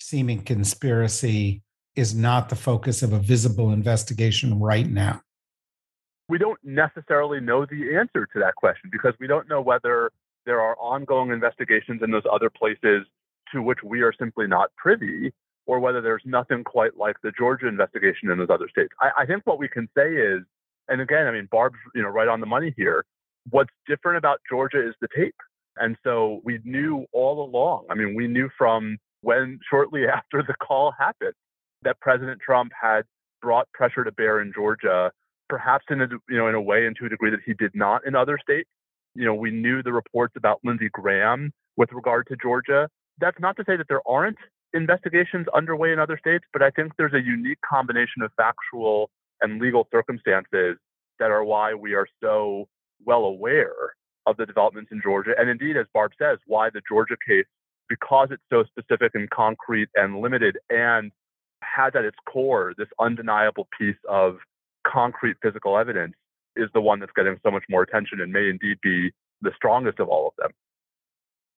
seeming 0.00 0.42
conspiracy 0.42 1.62
is 1.96 2.14
not 2.14 2.48
the 2.48 2.56
focus 2.56 3.02
of 3.02 3.12
a 3.12 3.18
visible 3.18 3.72
investigation 3.72 4.60
right 4.60 4.88
now? 4.88 5.20
We 6.28 6.38
don't 6.38 6.58
necessarily 6.62 7.40
know 7.40 7.66
the 7.66 7.96
answer 7.96 8.26
to 8.32 8.38
that 8.38 8.54
question 8.54 8.90
because 8.92 9.14
we 9.18 9.26
don't 9.26 9.48
know 9.48 9.60
whether 9.60 10.12
there 10.48 10.62
are 10.62 10.76
ongoing 10.78 11.30
investigations 11.30 12.00
in 12.02 12.10
those 12.10 12.22
other 12.32 12.48
places 12.48 13.06
to 13.52 13.60
which 13.60 13.80
we 13.84 14.00
are 14.00 14.14
simply 14.18 14.46
not 14.46 14.74
privy, 14.76 15.30
or 15.66 15.78
whether 15.78 16.00
there's 16.00 16.22
nothing 16.24 16.64
quite 16.64 16.96
like 16.96 17.16
the 17.22 17.30
Georgia 17.38 17.68
investigation 17.68 18.30
in 18.30 18.38
those 18.38 18.48
other 18.50 18.66
states. 18.70 18.88
I, 18.98 19.22
I 19.22 19.26
think 19.26 19.42
what 19.44 19.58
we 19.58 19.68
can 19.68 19.88
say 19.94 20.14
is, 20.14 20.40
and 20.88 21.02
again, 21.02 21.26
I 21.26 21.32
mean, 21.32 21.48
Barb's 21.52 21.76
you 21.94 22.02
know 22.02 22.08
right 22.08 22.28
on 22.28 22.40
the 22.40 22.46
money 22.46 22.72
here. 22.78 23.04
What's 23.50 23.70
different 23.86 24.16
about 24.16 24.40
Georgia 24.50 24.86
is 24.86 24.94
the 25.02 25.08
tape. 25.14 25.36
And 25.76 25.96
so 26.02 26.40
we 26.44 26.60
knew 26.64 27.04
all 27.12 27.44
along. 27.44 27.84
I 27.90 27.94
mean, 27.94 28.14
we 28.16 28.26
knew 28.26 28.48
from 28.56 28.98
when 29.20 29.60
shortly 29.70 30.06
after 30.12 30.42
the 30.42 30.54
call 30.54 30.92
happened 30.98 31.34
that 31.82 32.00
President 32.00 32.40
Trump 32.40 32.72
had 32.80 33.02
brought 33.42 33.70
pressure 33.72 34.02
to 34.02 34.12
bear 34.12 34.40
in 34.40 34.50
Georgia, 34.54 35.12
perhaps 35.50 35.84
in 35.90 36.00
a 36.00 36.08
you 36.30 36.38
know 36.38 36.48
in 36.48 36.54
a 36.54 36.60
way 36.60 36.86
and 36.86 36.96
to 36.96 37.04
a 37.04 37.08
degree 37.10 37.30
that 37.30 37.40
he 37.44 37.52
did 37.52 37.72
not 37.74 38.06
in 38.06 38.14
other 38.14 38.38
states. 38.42 38.70
You 39.18 39.24
know, 39.24 39.34
we 39.34 39.50
knew 39.50 39.82
the 39.82 39.92
reports 39.92 40.34
about 40.36 40.60
Lindsey 40.62 40.88
Graham 40.92 41.52
with 41.76 41.90
regard 41.92 42.28
to 42.28 42.36
Georgia. 42.40 42.88
That's 43.20 43.38
not 43.40 43.56
to 43.56 43.64
say 43.66 43.76
that 43.76 43.86
there 43.88 44.06
aren't 44.06 44.38
investigations 44.74 45.46
underway 45.52 45.92
in 45.92 45.98
other 45.98 46.16
states, 46.18 46.44
but 46.52 46.62
I 46.62 46.70
think 46.70 46.92
there's 46.96 47.14
a 47.14 47.20
unique 47.20 47.58
combination 47.68 48.22
of 48.22 48.30
factual 48.36 49.10
and 49.40 49.60
legal 49.60 49.88
circumstances 49.90 50.76
that 51.18 51.32
are 51.32 51.42
why 51.42 51.74
we 51.74 51.94
are 51.94 52.06
so 52.22 52.68
well 53.04 53.24
aware 53.24 53.94
of 54.26 54.36
the 54.36 54.46
developments 54.46 54.90
in 54.92 55.00
Georgia. 55.02 55.32
And 55.36 55.50
indeed, 55.50 55.76
as 55.76 55.86
Barb 55.92 56.12
says, 56.16 56.38
why 56.46 56.70
the 56.70 56.82
Georgia 56.88 57.16
case, 57.26 57.46
because 57.88 58.28
it's 58.30 58.42
so 58.52 58.62
specific 58.64 59.12
and 59.14 59.28
concrete 59.30 59.88
and 59.96 60.20
limited 60.20 60.58
and 60.70 61.10
has 61.64 61.92
at 61.96 62.04
its 62.04 62.18
core 62.30 62.72
this 62.78 62.88
undeniable 63.00 63.66
piece 63.76 63.96
of 64.08 64.36
concrete 64.86 65.36
physical 65.42 65.76
evidence, 65.76 66.14
is 66.56 66.68
the 66.74 66.80
one 66.80 67.00
that's 67.00 67.12
getting 67.14 67.36
so 67.44 67.50
much 67.50 67.64
more 67.68 67.82
attention 67.82 68.20
and 68.20 68.32
may 68.32 68.48
indeed 68.48 68.78
be 68.82 69.10
the 69.42 69.52
strongest 69.56 70.00
of 70.00 70.08
all 70.08 70.28
of 70.28 70.32
them. 70.38 70.50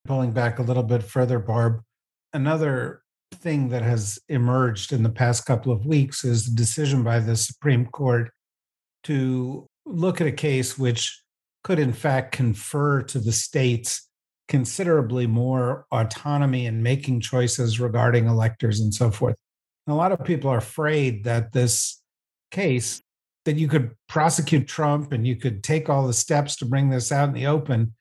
Pulling 0.05 0.31
back 0.31 0.59
a 0.59 0.63
little 0.63 0.83
bit 0.83 1.03
further, 1.03 1.39
Barb, 1.39 1.81
another 2.33 3.01
thing 3.33 3.69
that 3.69 3.81
has 3.81 4.19
emerged 4.29 4.91
in 4.91 5.03
the 5.03 5.09
past 5.09 5.45
couple 5.45 5.71
of 5.71 5.85
weeks 5.85 6.23
is 6.23 6.45
the 6.45 6.55
decision 6.55 7.03
by 7.03 7.19
the 7.19 7.35
Supreme 7.35 7.85
Court 7.85 8.31
to 9.03 9.67
look 9.85 10.21
at 10.21 10.27
a 10.27 10.31
case 10.31 10.77
which 10.77 11.21
could, 11.63 11.79
in 11.79 11.93
fact, 11.93 12.31
confer 12.31 13.01
to 13.03 13.19
the 13.19 13.31
states 13.31 14.07
considerably 14.47 15.27
more 15.27 15.85
autonomy 15.91 16.65
in 16.65 16.83
making 16.83 17.21
choices 17.21 17.79
regarding 17.79 18.27
electors 18.27 18.79
and 18.79 18.93
so 18.93 19.09
forth. 19.09 19.35
And 19.87 19.93
a 19.93 19.97
lot 19.97 20.11
of 20.11 20.23
people 20.25 20.49
are 20.49 20.57
afraid 20.57 21.23
that 21.23 21.53
this 21.53 22.01
case, 22.51 23.01
that 23.45 23.57
you 23.57 23.67
could 23.67 23.95
prosecute 24.07 24.67
Trump 24.67 25.11
and 25.11 25.25
you 25.25 25.35
could 25.35 25.63
take 25.63 25.89
all 25.89 26.05
the 26.05 26.13
steps 26.13 26.55
to 26.57 26.65
bring 26.65 26.89
this 26.89 27.11
out 27.11 27.29
in 27.29 27.33
the 27.33 27.47
open. 27.47 27.93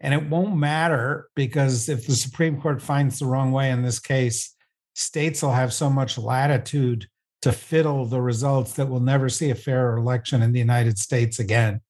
And 0.00 0.12
it 0.12 0.28
won't 0.28 0.56
matter 0.56 1.28
because 1.34 1.88
if 1.88 2.06
the 2.06 2.16
Supreme 2.16 2.60
Court 2.60 2.82
finds 2.82 3.18
the 3.18 3.26
wrong 3.26 3.52
way 3.52 3.70
in 3.70 3.82
this 3.82 3.98
case, 3.98 4.54
states 4.94 5.42
will 5.42 5.52
have 5.52 5.72
so 5.72 5.88
much 5.88 6.18
latitude 6.18 7.06
to 7.42 7.52
fiddle 7.52 8.06
the 8.06 8.20
results 8.20 8.72
that 8.74 8.88
we'll 8.88 9.00
never 9.00 9.28
see 9.28 9.50
a 9.50 9.54
fair 9.54 9.96
election 9.96 10.42
in 10.42 10.52
the 10.52 10.58
United 10.58 10.98
States 10.98 11.38
again. 11.38 11.80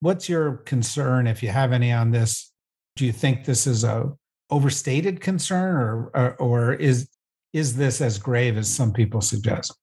What's 0.00 0.28
your 0.28 0.58
concern, 0.58 1.26
if 1.26 1.42
you 1.42 1.50
have 1.50 1.72
any, 1.72 1.92
on 1.92 2.10
this? 2.10 2.52
Do 2.96 3.04
you 3.04 3.12
think 3.12 3.44
this 3.44 3.66
is 3.66 3.84
a 3.84 4.12
overstated 4.50 5.20
concern, 5.20 5.76
or, 5.76 6.10
or, 6.14 6.34
or 6.36 6.74
is 6.74 7.08
is 7.52 7.76
this 7.76 8.00
as 8.00 8.18
grave 8.18 8.56
as 8.56 8.68
some 8.68 8.92
people 8.92 9.20
suggest? 9.20 9.76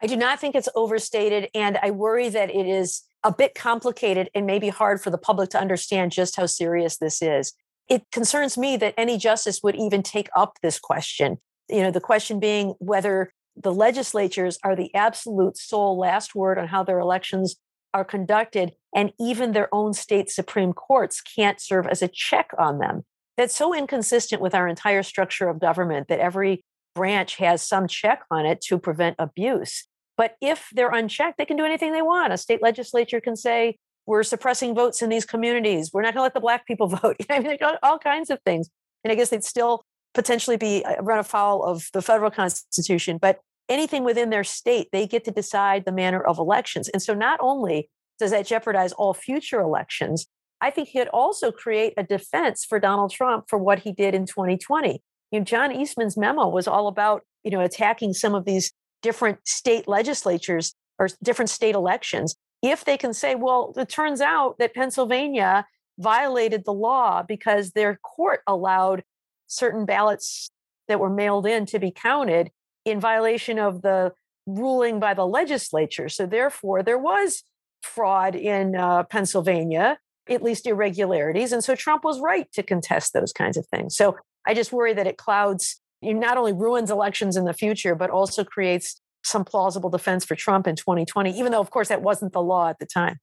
I 0.00 0.06
do 0.06 0.16
not 0.16 0.40
think 0.40 0.54
it's 0.54 0.68
overstated, 0.74 1.48
and 1.54 1.78
I 1.82 1.90
worry 1.90 2.28
that 2.28 2.50
it 2.50 2.66
is 2.66 3.02
a 3.24 3.32
bit 3.32 3.54
complicated 3.54 4.30
and 4.34 4.46
maybe 4.46 4.68
hard 4.68 5.00
for 5.00 5.10
the 5.10 5.18
public 5.18 5.50
to 5.50 5.60
understand 5.60 6.12
just 6.12 6.36
how 6.36 6.46
serious 6.46 6.98
this 6.98 7.20
is. 7.20 7.52
It 7.88 8.04
concerns 8.12 8.56
me 8.56 8.76
that 8.76 8.94
any 8.96 9.18
justice 9.18 9.60
would 9.62 9.74
even 9.74 10.02
take 10.02 10.28
up 10.36 10.58
this 10.62 10.78
question. 10.78 11.38
You 11.68 11.82
know, 11.82 11.90
the 11.90 12.00
question 12.00 12.38
being 12.38 12.74
whether 12.78 13.32
the 13.56 13.72
legislatures 13.72 14.58
are 14.62 14.76
the 14.76 14.94
absolute 14.94 15.56
sole 15.56 15.98
last 15.98 16.34
word 16.34 16.58
on 16.58 16.68
how 16.68 16.84
their 16.84 17.00
elections 17.00 17.56
are 17.92 18.04
conducted, 18.04 18.72
and 18.94 19.12
even 19.18 19.52
their 19.52 19.68
own 19.74 19.94
state 19.94 20.30
Supreme 20.30 20.72
Courts 20.72 21.20
can't 21.20 21.60
serve 21.60 21.86
as 21.86 22.02
a 22.02 22.08
check 22.08 22.50
on 22.56 22.78
them. 22.78 23.04
That's 23.36 23.56
so 23.56 23.74
inconsistent 23.74 24.42
with 24.42 24.54
our 24.54 24.68
entire 24.68 25.02
structure 25.02 25.48
of 25.48 25.60
government 25.60 26.08
that 26.08 26.20
every 26.20 26.64
branch 26.94 27.36
has 27.36 27.62
some 27.62 27.86
check 27.86 28.22
on 28.30 28.46
it 28.46 28.60
to 28.62 28.78
prevent 28.78 29.16
abuse. 29.18 29.86
But 30.16 30.36
if 30.40 30.68
they're 30.72 30.90
unchecked, 30.90 31.38
they 31.38 31.44
can 31.44 31.56
do 31.56 31.64
anything 31.64 31.92
they 31.92 32.02
want. 32.02 32.32
A 32.32 32.38
state 32.38 32.60
legislature 32.62 33.20
can 33.20 33.36
say, 33.36 33.78
we're 34.06 34.22
suppressing 34.22 34.74
votes 34.74 35.02
in 35.02 35.10
these 35.10 35.24
communities. 35.24 35.90
We're 35.92 36.02
not 36.02 36.14
going 36.14 36.20
to 36.20 36.22
let 36.22 36.34
the 36.34 36.40
black 36.40 36.66
people 36.66 36.86
vote. 37.02 37.16
I 37.30 37.38
mean, 37.40 37.56
all 37.82 37.98
kinds 37.98 38.30
of 38.30 38.40
things. 38.44 38.68
And 39.04 39.12
I 39.12 39.14
guess 39.14 39.28
they'd 39.28 39.44
still 39.44 39.84
potentially 40.14 40.56
be 40.56 40.84
uh, 40.84 41.02
run 41.02 41.18
afoul 41.18 41.62
of 41.62 41.88
the 41.92 42.02
federal 42.02 42.30
constitution. 42.30 43.18
But 43.18 43.38
anything 43.68 44.04
within 44.04 44.30
their 44.30 44.44
state, 44.44 44.88
they 44.92 45.06
get 45.06 45.24
to 45.24 45.30
decide 45.30 45.84
the 45.84 45.92
manner 45.92 46.20
of 46.20 46.38
elections. 46.38 46.88
And 46.88 47.02
so 47.02 47.14
not 47.14 47.38
only 47.40 47.88
does 48.18 48.30
that 48.32 48.46
jeopardize 48.46 48.92
all 48.92 49.14
future 49.14 49.60
elections, 49.60 50.26
I 50.60 50.70
think 50.70 50.88
he'd 50.88 51.08
also 51.08 51.52
create 51.52 51.94
a 51.96 52.02
defense 52.02 52.64
for 52.64 52.80
Donald 52.80 53.12
Trump 53.12 53.44
for 53.48 53.58
what 53.58 53.80
he 53.80 53.92
did 53.92 54.14
in 54.14 54.26
2020. 54.26 55.02
You 55.30 55.40
know, 55.40 55.44
John 55.44 55.72
Eastman's 55.72 56.16
memo 56.16 56.48
was 56.48 56.66
all 56.66 56.88
about, 56.88 57.22
you 57.44 57.50
know, 57.50 57.60
attacking 57.60 58.14
some 58.14 58.34
of 58.34 58.44
these 58.44 58.72
different 59.02 59.38
state 59.46 59.86
legislatures 59.86 60.74
or 60.98 61.08
different 61.22 61.50
state 61.50 61.74
elections. 61.74 62.34
If 62.62 62.84
they 62.84 62.96
can 62.96 63.14
say, 63.14 63.34
well, 63.34 63.72
it 63.76 63.88
turns 63.88 64.20
out 64.20 64.58
that 64.58 64.74
Pennsylvania 64.74 65.66
violated 65.98 66.64
the 66.64 66.72
law 66.72 67.22
because 67.22 67.72
their 67.72 67.98
court 68.02 68.40
allowed 68.46 69.04
certain 69.46 69.84
ballots 69.84 70.50
that 70.88 71.00
were 71.00 71.10
mailed 71.10 71.46
in 71.46 71.66
to 71.66 71.78
be 71.78 71.90
counted 71.90 72.50
in 72.84 73.00
violation 73.00 73.58
of 73.58 73.82
the 73.82 74.12
ruling 74.46 74.98
by 74.98 75.14
the 75.14 75.26
legislature. 75.26 76.08
So 76.08 76.26
therefore, 76.26 76.82
there 76.82 76.98
was 76.98 77.42
fraud 77.82 78.34
in 78.34 78.74
uh, 78.74 79.04
Pennsylvania, 79.04 79.98
at 80.28 80.42
least 80.42 80.66
irregularities. 80.66 81.52
And 81.52 81.62
so 81.62 81.74
Trump 81.74 82.04
was 82.04 82.20
right 82.20 82.50
to 82.52 82.62
contest 82.62 83.12
those 83.12 83.32
kinds 83.32 83.56
of 83.56 83.66
things. 83.66 83.96
So 83.96 84.16
I 84.48 84.54
just 84.54 84.72
worry 84.72 84.94
that 84.94 85.06
it 85.06 85.18
clouds, 85.18 85.78
it 86.00 86.14
not 86.14 86.38
only 86.38 86.54
ruins 86.54 86.90
elections 86.90 87.36
in 87.36 87.44
the 87.44 87.52
future, 87.52 87.94
but 87.94 88.08
also 88.08 88.44
creates 88.44 88.98
some 89.22 89.44
plausible 89.44 89.90
defense 89.90 90.24
for 90.24 90.34
Trump 90.34 90.66
in 90.66 90.74
2020, 90.74 91.38
even 91.38 91.52
though, 91.52 91.60
of 91.60 91.70
course, 91.70 91.88
that 91.88 92.00
wasn't 92.00 92.32
the 92.32 92.40
law 92.40 92.70
at 92.70 92.78
the 92.78 92.86
time. 92.86 93.18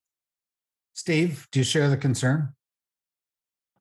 Steve, 0.93 1.47
do 1.51 1.59
you 1.59 1.63
share 1.63 1.89
the 1.89 1.97
concern? 1.97 2.53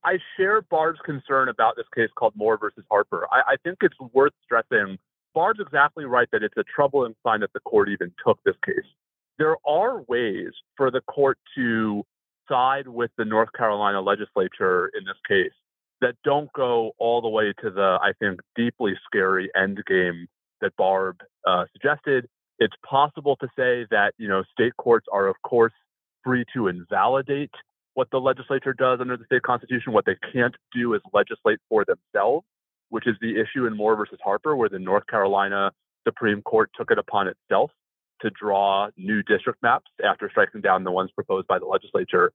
I 0.03 0.19
share 0.39 0.63
Barb's 0.63 1.01
concern 1.05 1.51
about 1.51 1.77
this 1.77 1.85
case 1.95 2.09
called 2.17 2.33
Moore 2.35 2.57
versus 2.57 2.85
Harper. 2.91 3.27
I, 3.31 3.53
I 3.53 3.57
think 3.63 3.79
it's 3.83 3.99
worth 4.15 4.33
stressing. 4.43 4.99
Barb's 5.35 5.61
exactly 5.61 6.07
right 6.07 6.29
that 6.33 6.43
it's 6.43 6.57
a 6.57 6.65
troubling 6.75 7.15
sign 7.27 7.41
that 7.41 7.53
the 7.53 7.61
court 7.61 7.91
even 7.91 8.11
took 8.27 8.43
this 8.45 8.57
case. 8.65 8.87
There 9.39 9.57
are 9.67 10.01
ways 10.09 10.53
for 10.77 10.91
the 10.91 11.03
court 11.03 11.39
to 11.57 12.05
side 12.49 12.89
with 12.89 13.11
the 13.19 13.25
North 13.27 13.53
Carolina 13.53 14.01
legislature 14.01 14.91
in 14.99 15.05
this 15.05 15.17
case 15.29 15.53
that 16.05 16.17
don't 16.23 16.53
go 16.53 16.93
all 16.99 17.23
the 17.23 17.29
way 17.29 17.55
to 17.63 17.71
the, 17.71 17.99
I 18.03 18.13
think, 18.19 18.41
deeply 18.55 18.93
scary 19.07 19.51
end 19.57 19.83
game 19.87 20.27
that 20.61 20.77
Barb 20.77 21.17
uh, 21.47 21.65
suggested. 21.73 22.29
It's 22.59 22.75
possible 22.89 23.37
to 23.37 23.47
say 23.57 23.87
that, 23.91 24.13
you 24.19 24.29
know, 24.29 24.43
state 24.53 24.77
courts 24.77 25.07
are, 25.11 25.27
of 25.27 25.37
course, 25.43 25.73
free 26.23 26.45
to 26.55 26.69
invalidate 26.69 27.51
what 27.95 28.09
the 28.11 28.19
legislature 28.19 28.75
does 28.75 29.01
under 29.01 29.17
the 29.17 29.25
state 29.25 29.43
constitution. 29.43 29.95
What 29.95 30.05
they 30.05 30.17
can't 30.31 30.55
do 30.75 30.93
is 30.93 31.01
legislate 31.15 31.59
for 31.71 31.87
themselves, 31.87 32.45
which 32.91 33.07
is 33.07 33.17
the 33.23 33.41
issue 33.41 33.67
in 33.67 33.75
Moore 33.75 33.97
versus 33.97 34.19
Harper, 34.23 34.55
where 34.55 34.69
the 34.69 34.79
North 34.79 35.07
Carolina 35.07 35.73
Supreme 36.07 36.43
Court 36.43 36.71
took 36.77 36.91
it 36.91 36.99
upon 36.99 37.29
itself 37.29 37.71
to 38.21 38.31
draw 38.31 38.89
new 38.99 39.23
district 39.23 39.63
maps 39.63 39.91
after 40.05 40.29
striking 40.29 40.61
down 40.61 40.85
the 40.85 40.93
ones 40.93 41.11
proposed 41.15 41.47
by 41.47 41.59
the 41.59 41.67
legislature. 41.67 42.31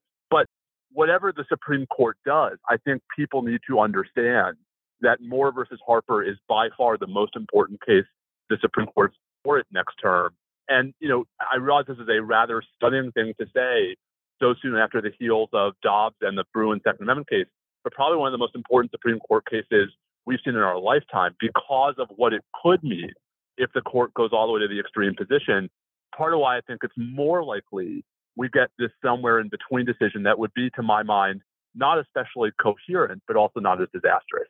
Whatever 0.92 1.32
the 1.36 1.46
Supreme 1.50 1.86
Court 1.88 2.18
does, 2.26 2.58
I 2.68 2.78
think 2.78 3.02
people 3.16 3.42
need 3.42 3.62
to 3.68 3.80
understand 3.80 4.58
that 5.02 5.20
Moore 5.22 5.52
versus 5.52 5.80
Harper 5.86 6.24
is 6.24 6.36
by 6.48 6.70
far 6.78 6.98
the 6.98 7.08
most 7.08 7.36
important 7.36 7.80
case 7.86 8.06
the 8.50 8.58
Supreme 8.62 8.88
Court's 8.88 9.16
for 9.44 9.60
it 9.60 9.68
next 9.72 9.96
term. 10.02 10.34
And, 10.68 10.94
you 11.00 11.08
know, 11.08 11.26
I 11.40 11.58
realize 11.58 11.86
this 11.88 11.98
is 11.98 12.10
a 12.10 12.22
rather 12.22 12.62
stunning 12.76 13.12
thing 13.12 13.34
to 13.40 13.46
say 13.56 13.96
so 14.40 14.54
soon 14.62 14.76
after 14.76 15.02
the 15.02 15.12
heels 15.20 15.50
of 15.54 15.74
Dobbs 15.82 16.16
and 16.22 16.38
the 16.38 16.46
Bruen 16.54 16.80
Second 16.84 17.04
Amendment 17.04 17.30
case, 17.30 17.48
but 17.84 17.94
probably 17.94 18.18
one 18.18 18.28
of 18.28 18.32
the 18.32 18.38
most 18.38 18.56
important 18.56 18.92
Supreme 18.92 19.20
Court 19.20 19.44
cases 19.50 19.92
we've 20.26 20.40
seen 20.44 20.56
in 20.56 20.62
our 20.62 20.80
lifetime 20.80 21.36
because 21.40 21.96
of 21.98 22.08
what 22.16 22.34
it 22.34 22.42
could 22.62 22.84
mean 22.84 23.12
if 23.58 23.72
the 23.74 23.82
court 23.82 24.14
goes 24.14 24.30
all 24.32 24.48
the 24.48 24.54
way 24.54 24.60
to 24.60 24.68
the 24.68 24.80
extreme 24.80 25.16
position. 25.16 25.70
Part 26.16 26.34
of 26.34 26.40
why 26.40 26.58
I 26.58 26.62
think 26.62 26.82
it's 26.84 26.94
more 26.98 27.44
likely 27.44 28.04
we 28.36 28.50
get 28.50 28.70
this 28.78 28.92
somewhere 29.04 29.40
in 29.40 29.50
between 29.50 29.86
decision 29.86 30.24
that 30.24 30.40
would 30.40 30.54
be, 30.54 30.70
to 30.72 30.84
my 30.84 31.04
mind, 31.04 31.42
not 31.76 32.00
especially 32.00 32.52
coherent, 32.62 33.22
but 33.28 33.36
also 33.36 33.60
not 33.60 33.82
as 33.82 33.88
disastrous. 33.94 34.48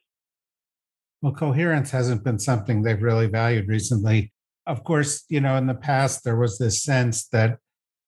Well, 1.21 1.33
coherence 1.33 1.91
hasn't 1.91 2.23
been 2.23 2.39
something 2.39 2.81
they've 2.81 3.01
really 3.01 3.27
valued 3.27 3.67
recently. 3.67 4.31
Of 4.65 4.83
course, 4.83 5.25
you 5.29 5.41
know, 5.41 5.55
in 5.57 5.67
the 5.67 5.73
past, 5.73 6.23
there 6.23 6.37
was 6.37 6.57
this 6.57 6.83
sense 6.83 7.27
that 7.29 7.57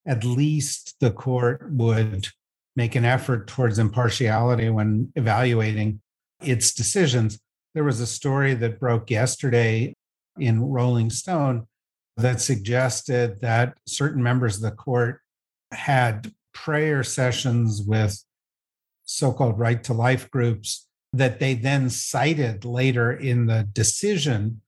at 0.05 0.23
least 0.23 0.95
the 0.99 1.12
court 1.12 1.71
would 1.71 2.27
make 2.75 2.95
an 2.95 3.05
effort 3.05 3.47
towards 3.47 3.79
impartiality 3.79 4.69
when 4.69 5.12
evaluating 5.15 6.01
its 6.41 6.73
decisions. 6.73 7.39
There 7.73 7.84
was 7.84 7.99
a 7.99 8.07
story 8.07 8.53
that 8.55 8.79
broke 8.79 9.12
yesterday 9.12 9.93
in 10.39 10.62
Rolling 10.62 11.10
Stone 11.10 11.67
that 12.17 12.41
suggested 12.41 13.41
that 13.41 13.77
certain 13.88 14.23
members 14.23 14.57
of 14.57 14.62
the 14.62 14.71
court 14.71 15.20
had 15.71 16.31
prayer 16.53 17.03
sessions 17.03 17.81
with 17.81 18.23
so 19.05 19.31
called 19.31 19.60
right 19.60 19.84
to 19.84 19.93
life 19.93 20.29
groups 20.31 20.88
that 21.13 21.39
they 21.39 21.53
then 21.53 21.89
cited 21.89 22.63
later 22.63 23.12
in 23.12 23.45
the 23.45 23.67
decision, 23.73 24.62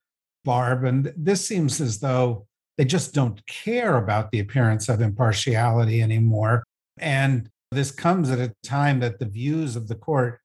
Barb. 0.44 0.84
And 0.84 1.14
this 1.16 1.48
seems 1.48 1.80
as 1.80 2.00
though 2.00 2.48
they 2.78 2.86
just 2.86 3.14
don't 3.14 3.46
care 3.48 3.98
about 3.98 4.32
the 4.32 4.40
appearance 4.40 4.90
of 4.90 5.02
impartiality 5.02 6.02
anymore. 6.02 6.64
And 6.98 7.50
this 7.72 7.92
comes 7.92 8.30
at 8.30 8.40
a 8.40 8.54
time 8.64 9.00
that 9.00 9.20
the 9.20 9.26
views 9.26 9.76
of 9.76 9.88
the 9.88 9.96
court 9.96 10.40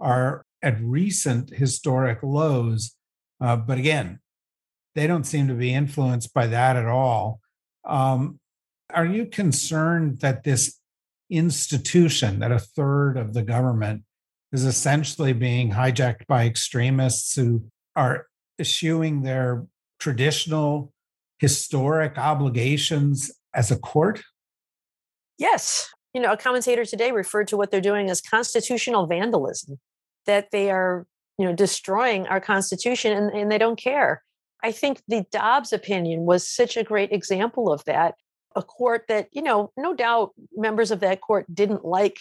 are 0.00 0.44
at 0.62 0.80
recent 0.80 1.50
historic 1.50 2.22
lows. 2.22 2.94
Uh, 3.40 3.56
but 3.56 3.78
again, 3.78 4.20
they 4.94 5.06
don't 5.06 5.24
seem 5.24 5.48
to 5.48 5.54
be 5.54 5.72
influenced 5.72 6.34
by 6.34 6.46
that 6.48 6.76
at 6.76 6.86
all. 6.86 7.40
Um, 7.84 8.40
are 8.94 9.06
you 9.06 9.26
concerned 9.26 10.20
that 10.20 10.44
this 10.44 10.78
institution, 11.30 12.38
that 12.40 12.52
a 12.52 12.58
third 12.58 13.16
of 13.16 13.34
the 13.34 13.42
government 13.42 14.02
is 14.52 14.64
essentially 14.64 15.32
being 15.32 15.70
hijacked 15.72 16.26
by 16.26 16.46
extremists 16.46 17.34
who 17.36 17.64
are 17.94 18.26
eschewing 18.58 19.22
their 19.22 19.66
traditional 19.98 20.92
historic 21.38 22.16
obligations 22.16 23.30
as 23.54 23.70
a 23.70 23.78
court? 23.78 24.22
Yes. 25.36 25.90
You 26.14 26.22
know, 26.22 26.32
a 26.32 26.36
commentator 26.36 26.84
today 26.84 27.12
referred 27.12 27.48
to 27.48 27.56
what 27.56 27.70
they're 27.70 27.80
doing 27.80 28.10
as 28.10 28.20
constitutional 28.20 29.06
vandalism, 29.06 29.78
that 30.26 30.50
they 30.50 30.70
are, 30.70 31.06
you 31.38 31.44
know, 31.44 31.54
destroying 31.54 32.26
our 32.26 32.40
constitution 32.40 33.12
and, 33.12 33.30
and 33.32 33.52
they 33.52 33.58
don't 33.58 33.78
care. 33.78 34.22
I 34.62 34.72
think 34.72 35.02
the 35.06 35.24
Dobbs 35.30 35.72
opinion 35.72 36.24
was 36.24 36.48
such 36.48 36.76
a 36.76 36.82
great 36.82 37.12
example 37.12 37.70
of 37.70 37.84
that. 37.84 38.14
A 38.58 38.62
court 38.62 39.04
that, 39.06 39.28
you 39.30 39.40
know, 39.40 39.70
no 39.76 39.94
doubt 39.94 40.32
members 40.56 40.90
of 40.90 40.98
that 41.00 41.20
court 41.20 41.46
didn't 41.54 41.84
like 41.84 42.18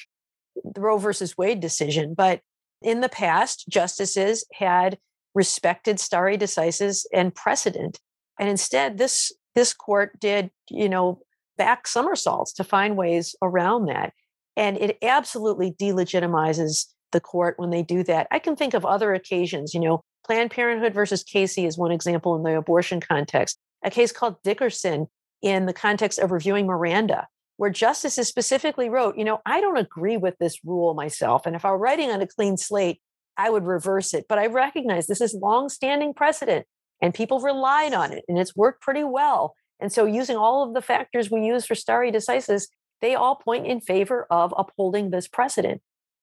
the 0.64 0.82
Roe 0.82 1.00
versus 1.00 1.36
Wade 1.36 1.60
decision, 1.60 2.14
but 2.14 2.42
in 2.84 3.02
the 3.02 3.10
past, 3.10 3.66
justices 3.68 4.46
had 4.54 5.00
respected 5.34 6.00
stare 6.00 6.38
decisis 6.38 7.06
and 7.12 7.34
precedent. 7.34 8.00
And 8.40 8.50
instead, 8.50 9.00
this 9.00 9.32
this 9.56 9.74
court 9.74 10.20
did, 10.20 10.52
you 10.70 10.88
know, 10.88 11.22
back 11.58 11.88
somersaults 11.88 12.54
to 12.54 12.64
find 12.64 12.96
ways 12.96 13.36
around 13.42 13.88
that. 13.88 14.14
And 14.56 14.78
it 14.78 15.00
absolutely 15.02 15.72
delegitimizes 15.72 16.86
the 17.12 17.20
court 17.20 17.56
when 17.58 17.72
they 17.72 17.82
do 17.82 18.04
that. 18.04 18.28
I 18.30 18.38
can 18.38 18.56
think 18.56 18.76
of 18.76 18.86
other 18.86 19.14
occasions, 19.16 19.74
you 19.74 19.80
know, 19.80 20.02
Planned 20.26 20.52
Parenthood 20.52 20.94
versus 20.94 21.24
Casey 21.24 21.66
is 21.66 21.78
one 21.78 21.92
example 21.92 22.36
in 22.36 22.44
the 22.44 22.58
abortion 22.58 23.00
context. 23.00 23.58
A 23.84 23.90
case 23.90 24.12
called 24.12 24.36
Dickerson 24.44 25.08
in 25.42 25.66
the 25.66 25.74
context 25.74 26.20
of 26.20 26.32
reviewing 26.32 26.66
Miranda, 26.66 27.28
where 27.58 27.70
justices 27.70 28.28
specifically 28.28 28.90
wrote, 28.90 29.18
you 29.18 29.24
know, 29.24 29.42
I 29.46 29.62
don't 29.62 29.78
agree 29.78 30.18
with 30.18 30.38
this 30.40 30.60
rule 30.64 30.94
myself. 30.94 31.46
And 31.46 31.56
if 31.56 31.66
I 31.66 31.72
were 31.72 31.78
writing 31.78 32.12
on 32.12 32.22
a 32.22 32.28
clean 32.28 32.58
slate, 32.58 33.02
I 33.38 33.50
would 33.50 33.66
reverse 33.66 34.14
it. 34.14 34.26
But 34.28 34.40
I 34.40 34.48
recognize 34.48 35.08
this 35.08 35.22
is 35.22 35.34
long-standing 35.34 36.14
precedent 36.14 36.66
and 37.02 37.14
people 37.14 37.40
relied 37.40 37.94
on 37.94 38.12
it 38.12 38.26
and 38.28 38.38
it's 38.38 38.56
worked 38.56 38.82
pretty 38.82 39.04
well. 39.04 39.56
And 39.80 39.92
so 39.92 40.06
using 40.06 40.38
all 40.38 40.64
of 40.64 40.74
the 40.74 40.82
factors 40.82 41.30
we 41.30 41.46
use 41.46 41.66
for 41.66 41.76
stare 41.76 42.12
decisis, 42.12 42.68
they 43.02 43.14
all 43.14 43.36
point 43.36 43.68
in 43.68 43.80
favor 43.80 44.26
of 44.32 44.54
upholding 44.58 45.12
this 45.12 45.28
precedent. 45.28 45.82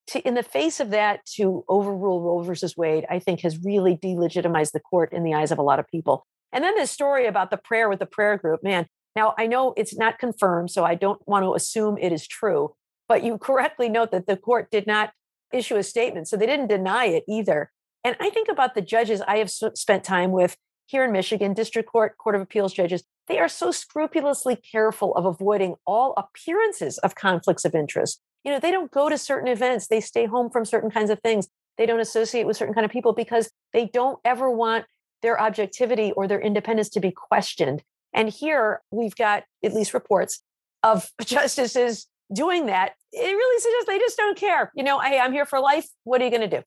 To, 0.08 0.20
in 0.26 0.34
the 0.34 0.42
face 0.42 0.80
of 0.80 0.90
that, 0.90 1.24
to 1.36 1.64
overrule 1.68 2.20
Roe 2.20 2.42
versus 2.42 2.76
Wade, 2.76 3.06
I 3.08 3.20
think 3.20 3.40
has 3.40 3.58
really 3.64 3.96
delegitimized 3.96 4.72
the 4.72 4.80
court 4.80 5.12
in 5.12 5.22
the 5.22 5.34
eyes 5.34 5.50
of 5.50 5.58
a 5.58 5.62
lot 5.62 5.78
of 5.78 5.86
people. 5.86 6.26
And 6.52 6.62
then 6.62 6.74
this 6.74 6.90
story 6.90 7.26
about 7.26 7.50
the 7.50 7.56
prayer 7.56 7.88
with 7.88 8.00
the 8.00 8.06
prayer 8.06 8.36
group, 8.36 8.62
man. 8.62 8.86
Now 9.16 9.34
I 9.38 9.46
know 9.46 9.74
it's 9.76 9.96
not 9.96 10.18
confirmed, 10.18 10.70
so 10.70 10.84
I 10.84 10.94
don't 10.94 11.20
want 11.26 11.44
to 11.44 11.54
assume 11.54 11.98
it 11.98 12.12
is 12.12 12.26
true. 12.26 12.74
But 13.08 13.22
you 13.22 13.38
correctly 13.48 13.88
note 13.88 14.10
that 14.12 14.26
the 14.26 14.36
court 14.36 14.70
did 14.70 14.86
not 14.86 15.12
issue 15.52 15.76
a 15.76 15.82
statement, 15.82 16.28
so 16.28 16.36
they 16.36 16.46
didn't 16.46 16.68
deny 16.68 17.06
it 17.06 17.24
either. 17.28 17.70
And 18.02 18.16
I 18.20 18.30
think 18.30 18.48
about 18.48 18.74
the 18.74 18.82
judges 18.82 19.22
I 19.22 19.38
have 19.38 19.50
spent 19.50 20.04
time 20.04 20.30
with 20.30 20.56
here 20.86 21.04
in 21.04 21.12
Michigan, 21.12 21.54
district 21.54 21.90
court, 21.90 22.18
court 22.18 22.34
of 22.34 22.42
appeals 22.42 22.74
judges, 22.74 23.02
they 23.26 23.38
are 23.38 23.48
so 23.48 23.70
scrupulously 23.70 24.56
careful 24.56 25.14
of 25.14 25.24
avoiding 25.24 25.76
all 25.86 26.12
appearances 26.16 26.98
of 26.98 27.14
conflicts 27.14 27.64
of 27.64 27.74
interest. 27.74 28.20
You 28.44 28.52
know, 28.52 28.60
they 28.60 28.70
don't 28.70 28.90
go 28.90 29.08
to 29.08 29.16
certain 29.16 29.48
events, 29.48 29.86
they 29.86 30.00
stay 30.00 30.26
home 30.26 30.50
from 30.50 30.66
certain 30.66 30.90
kinds 30.90 31.08
of 31.08 31.20
things, 31.20 31.48
they 31.78 31.86
don't 31.86 32.00
associate 32.00 32.46
with 32.46 32.58
certain 32.58 32.74
kind 32.74 32.84
of 32.84 32.90
people 32.90 33.14
because 33.14 33.50
they 33.72 33.86
don't 33.86 34.18
ever 34.24 34.50
want 34.50 34.84
their 35.22 35.40
objectivity 35.40 36.12
or 36.12 36.28
their 36.28 36.40
independence 36.40 36.90
to 36.90 37.00
be 37.00 37.10
questioned. 37.10 37.82
And 38.14 38.28
here 38.28 38.80
we've 38.90 39.16
got 39.16 39.44
at 39.64 39.74
least 39.74 39.92
reports 39.92 40.42
of 40.82 41.10
justices 41.24 42.06
doing 42.32 42.66
that. 42.66 42.92
It 43.12 43.20
really 43.20 43.60
suggests 43.60 43.86
they 43.86 43.98
just 43.98 44.16
don't 44.16 44.38
care. 44.38 44.72
You 44.74 44.84
know, 44.84 45.00
hey, 45.00 45.18
I'm 45.18 45.32
here 45.32 45.44
for 45.44 45.60
life. 45.60 45.86
What 46.04 46.22
are 46.22 46.24
you 46.24 46.30
going 46.30 46.48
to 46.48 46.56
do? 46.58 46.62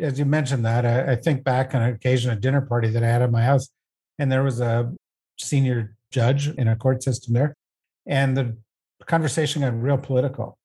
as 0.00 0.18
you 0.18 0.24
mentioned 0.24 0.64
that, 0.64 0.86
I, 0.86 1.12
I, 1.12 1.16
think 1.16 1.44
back 1.44 1.74
on 1.74 1.82
an 1.82 1.94
occasion, 1.94 2.30
a 2.30 2.36
dinner 2.36 2.60
party 2.60 2.88
that 2.90 3.02
I 3.02 3.08
had 3.08 3.22
at 3.22 3.30
my 3.30 3.42
house, 3.42 3.68
and 4.18 4.30
there 4.30 4.42
was 4.42 4.60
a 4.60 4.92
senior 5.38 5.96
judge 6.10 6.48
in 6.48 6.68
a 6.68 6.76
court 6.76 7.02
system 7.02 7.34
there, 7.34 7.56
and 8.06 8.36
the 8.36 8.56
conversation 9.06 9.62
got 9.62 9.80
real 9.80 9.98
political. 9.98 10.56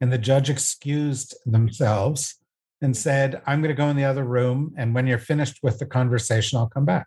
And 0.00 0.12
the 0.12 0.18
judge 0.18 0.48
excused 0.48 1.34
themselves 1.44 2.36
and 2.80 2.96
said, 2.96 3.42
I'm 3.46 3.60
going 3.60 3.74
to 3.74 3.80
go 3.80 3.88
in 3.88 3.96
the 3.96 4.04
other 4.04 4.22
room. 4.22 4.72
And 4.76 4.94
when 4.94 5.08
you're 5.08 5.18
finished 5.18 5.58
with 5.62 5.80
the 5.80 5.86
conversation, 5.86 6.56
I'll 6.56 6.68
come 6.68 6.84
back. 6.84 7.06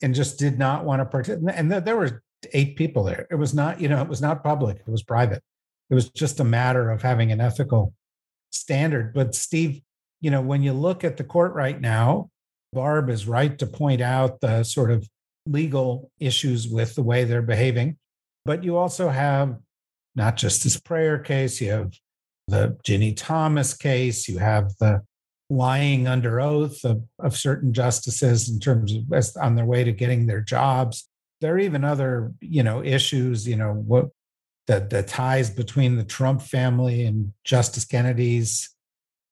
And 0.00 0.14
just 0.14 0.38
did 0.38 0.58
not 0.58 0.84
want 0.84 1.00
to 1.00 1.06
participate. 1.06 1.54
And 1.56 1.72
there 1.72 1.96
were 1.96 2.22
eight 2.52 2.76
people 2.76 3.02
there. 3.02 3.26
It 3.30 3.34
was 3.34 3.52
not, 3.52 3.80
you 3.80 3.88
know, 3.88 4.00
it 4.00 4.08
was 4.08 4.20
not 4.20 4.44
public, 4.44 4.78
it 4.78 4.90
was 4.90 5.02
private. 5.02 5.42
It 5.90 5.94
was 5.94 6.10
just 6.10 6.40
a 6.40 6.44
matter 6.44 6.90
of 6.90 7.02
having 7.02 7.32
an 7.32 7.40
ethical 7.40 7.94
standard. 8.52 9.14
But 9.14 9.34
Steve, 9.34 9.80
you 10.20 10.30
know, 10.30 10.40
when 10.40 10.62
you 10.62 10.72
look 10.72 11.02
at 11.02 11.16
the 11.16 11.24
court 11.24 11.54
right 11.54 11.80
now, 11.80 12.30
Barb 12.72 13.08
is 13.08 13.26
right 13.26 13.58
to 13.58 13.66
point 13.66 14.00
out 14.00 14.40
the 14.40 14.62
sort 14.62 14.90
of 14.90 15.08
legal 15.46 16.10
issues 16.20 16.68
with 16.68 16.94
the 16.94 17.02
way 17.02 17.24
they're 17.24 17.42
behaving. 17.42 17.96
But 18.44 18.62
you 18.62 18.76
also 18.76 19.08
have 19.08 19.56
not 20.14 20.36
just 20.36 20.64
this 20.64 20.78
prayer 20.78 21.18
case, 21.18 21.60
you 21.60 21.70
have 21.70 21.92
the 22.46 22.76
Ginni 22.84 23.14
Thomas 23.16 23.74
case, 23.74 24.28
you 24.28 24.38
have 24.38 24.76
the 24.78 25.02
lying 25.50 26.06
under 26.06 26.40
oath 26.40 26.84
of, 26.84 27.02
of 27.18 27.36
certain 27.36 27.72
justices 27.72 28.48
in 28.48 28.60
terms 28.60 28.94
of 28.94 29.10
as 29.12 29.36
on 29.36 29.54
their 29.56 29.64
way 29.64 29.84
to 29.84 29.92
getting 29.92 30.26
their 30.26 30.40
jobs. 30.40 31.08
There 31.40 31.54
are 31.54 31.58
even 31.58 31.84
other, 31.84 32.32
you 32.40 32.62
know, 32.62 32.82
issues, 32.82 33.46
you 33.46 33.56
know, 33.56 33.72
what 33.72 34.10
the, 34.66 34.80
the 34.80 35.02
ties 35.02 35.50
between 35.50 35.96
the 35.96 36.04
Trump 36.04 36.42
family 36.42 37.04
and 37.04 37.32
Justice 37.44 37.84
Kennedy's 37.84 38.74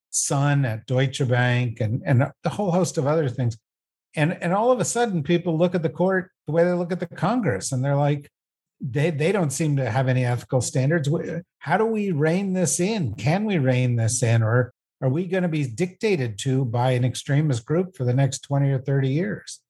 son 0.09 0.65
at 0.65 0.87
Deutsche 0.87 1.27
Bank 1.27 1.79
and, 1.79 2.01
and 2.05 2.23
a 2.23 2.49
whole 2.49 2.71
host 2.71 2.97
of 2.97 3.05
other 3.05 3.29
things. 3.29 3.57
And, 4.15 4.37
and 4.41 4.53
all 4.53 4.71
of 4.71 4.79
a 4.79 4.85
sudden, 4.85 5.21
people 5.21 5.57
look 5.57 5.75
at 5.75 5.83
the 5.83 5.89
court 5.89 6.31
the 6.47 6.53
way 6.53 6.63
they 6.63 6.73
look 6.73 6.91
at 6.91 6.99
the 6.99 7.07
Congress 7.07 7.71
and 7.71 7.83
they're 7.83 7.95
like, 7.95 8.31
they, 8.79 9.09
they 9.11 9.31
don't 9.31 9.51
seem 9.51 9.77
to 9.77 9.89
have 9.89 10.07
any 10.07 10.25
ethical 10.25 10.61
standards. 10.61 11.09
How 11.59 11.77
do 11.77 11.85
we 11.85 12.11
rein 12.11 12.53
this 12.53 12.79
in? 12.79 13.13
Can 13.15 13.45
we 13.45 13.57
rein 13.57 13.95
this 13.95 14.23
in? 14.23 14.41
Or 14.43 14.73
are 15.01 15.09
we 15.09 15.25
going 15.27 15.43
to 15.43 15.49
be 15.49 15.65
dictated 15.65 16.39
to 16.39 16.65
by 16.65 16.91
an 16.91 17.05
extremist 17.05 17.65
group 17.65 17.95
for 17.95 18.03
the 18.03 18.13
next 18.13 18.39
20 18.39 18.69
or 18.71 18.79
30 18.79 19.09
years? 19.09 19.61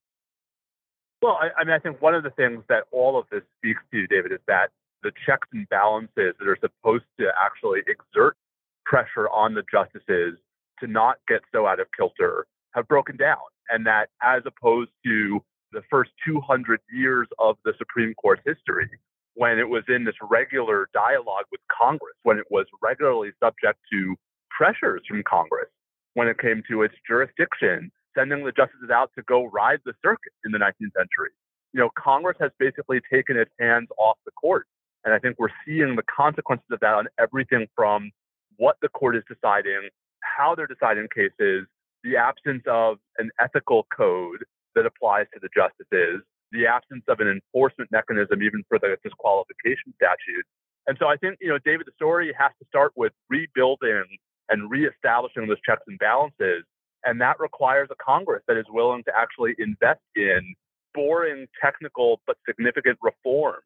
Well, 1.20 1.38
I, 1.40 1.48
I 1.60 1.64
mean, 1.64 1.74
I 1.74 1.78
think 1.78 2.00
one 2.00 2.14
of 2.14 2.22
the 2.22 2.30
things 2.30 2.62
that 2.68 2.84
all 2.92 3.18
of 3.18 3.26
this 3.30 3.42
speaks 3.58 3.82
to, 3.92 4.06
David, 4.06 4.32
is 4.32 4.38
that 4.46 4.70
the 5.02 5.12
checks 5.26 5.48
and 5.52 5.68
balances 5.68 6.34
that 6.38 6.48
are 6.48 6.58
supposed 6.60 7.04
to 7.20 7.26
actually 7.40 7.80
exert 7.86 8.36
pressure 8.84 9.28
on 9.28 9.54
the 9.54 9.62
justices 9.70 10.38
to 10.80 10.86
not 10.86 11.16
get 11.26 11.40
so 11.52 11.66
out 11.66 11.80
of 11.80 11.86
kilter 11.96 12.46
have 12.74 12.86
broken 12.88 13.16
down. 13.16 13.36
And 13.68 13.86
that 13.86 14.08
as 14.22 14.42
opposed 14.46 14.90
to 15.04 15.40
the 15.72 15.82
first 15.90 16.10
200 16.26 16.80
years 16.90 17.28
of 17.38 17.56
the 17.64 17.74
Supreme 17.76 18.14
Court's 18.14 18.42
history, 18.46 18.88
when 19.34 19.58
it 19.58 19.68
was 19.68 19.84
in 19.88 20.04
this 20.04 20.14
regular 20.30 20.88
dialogue 20.94 21.44
with 21.52 21.60
Congress, 21.70 22.14
when 22.22 22.38
it 22.38 22.46
was 22.50 22.66
regularly 22.82 23.30
subject 23.42 23.78
to 23.92 24.16
pressures 24.58 25.02
from 25.06 25.22
Congress 25.22 25.70
when 26.14 26.26
it 26.26 26.38
came 26.38 26.62
to 26.68 26.82
its 26.82 26.94
jurisdiction, 27.06 27.92
sending 28.16 28.44
the 28.44 28.50
justices 28.50 28.90
out 28.92 29.10
to 29.16 29.22
go 29.22 29.46
ride 29.46 29.78
the 29.86 29.94
circuit 30.04 30.32
in 30.44 30.50
the 30.50 30.58
19th 30.58 30.92
century. 30.98 31.30
You 31.72 31.80
know, 31.80 31.90
Congress 31.96 32.36
has 32.40 32.50
basically 32.58 33.00
taken 33.12 33.36
its 33.36 33.52
hands 33.60 33.86
off 33.98 34.16
the 34.26 34.32
court. 34.32 34.66
And 35.04 35.14
I 35.14 35.20
think 35.20 35.38
we're 35.38 35.54
seeing 35.64 35.94
the 35.94 36.02
consequences 36.02 36.66
of 36.72 36.80
that 36.80 36.94
on 36.94 37.06
everything 37.20 37.68
from 37.76 38.10
what 38.56 38.76
the 38.82 38.88
court 38.88 39.14
is 39.14 39.22
deciding, 39.30 39.88
how 40.22 40.56
they're 40.56 40.66
deciding 40.66 41.06
cases, 41.14 41.66
the 42.02 42.16
absence 42.16 42.64
of 42.66 42.98
an 43.18 43.30
ethical 43.40 43.86
code 43.96 44.44
that 44.74 44.86
applies 44.86 45.26
to 45.34 45.40
the 45.40 45.48
justices, 45.54 46.22
the 46.50 46.66
absence 46.66 47.04
of 47.06 47.20
an 47.20 47.28
enforcement 47.28 47.92
mechanism 47.92 48.42
even 48.42 48.64
for 48.68 48.80
the 48.80 48.96
disqualification 49.04 49.94
statute. 49.94 50.44
And 50.88 50.96
so 50.98 51.06
I 51.06 51.16
think, 51.16 51.36
you 51.40 51.48
know, 51.48 51.58
David, 51.64 51.86
the 51.86 51.92
story 51.94 52.34
has 52.36 52.50
to 52.58 52.66
start 52.66 52.92
with 52.96 53.12
rebuilding 53.30 54.04
and 54.48 54.70
reestablishing 54.70 55.46
those 55.46 55.60
checks 55.64 55.82
and 55.86 55.98
balances. 55.98 56.64
And 57.04 57.20
that 57.20 57.38
requires 57.38 57.88
a 57.90 57.94
Congress 58.02 58.42
that 58.48 58.56
is 58.56 58.66
willing 58.70 59.04
to 59.04 59.12
actually 59.16 59.54
invest 59.58 60.00
in 60.16 60.54
boring, 60.94 61.46
technical, 61.62 62.20
but 62.26 62.36
significant 62.46 62.98
reforms 63.02 63.62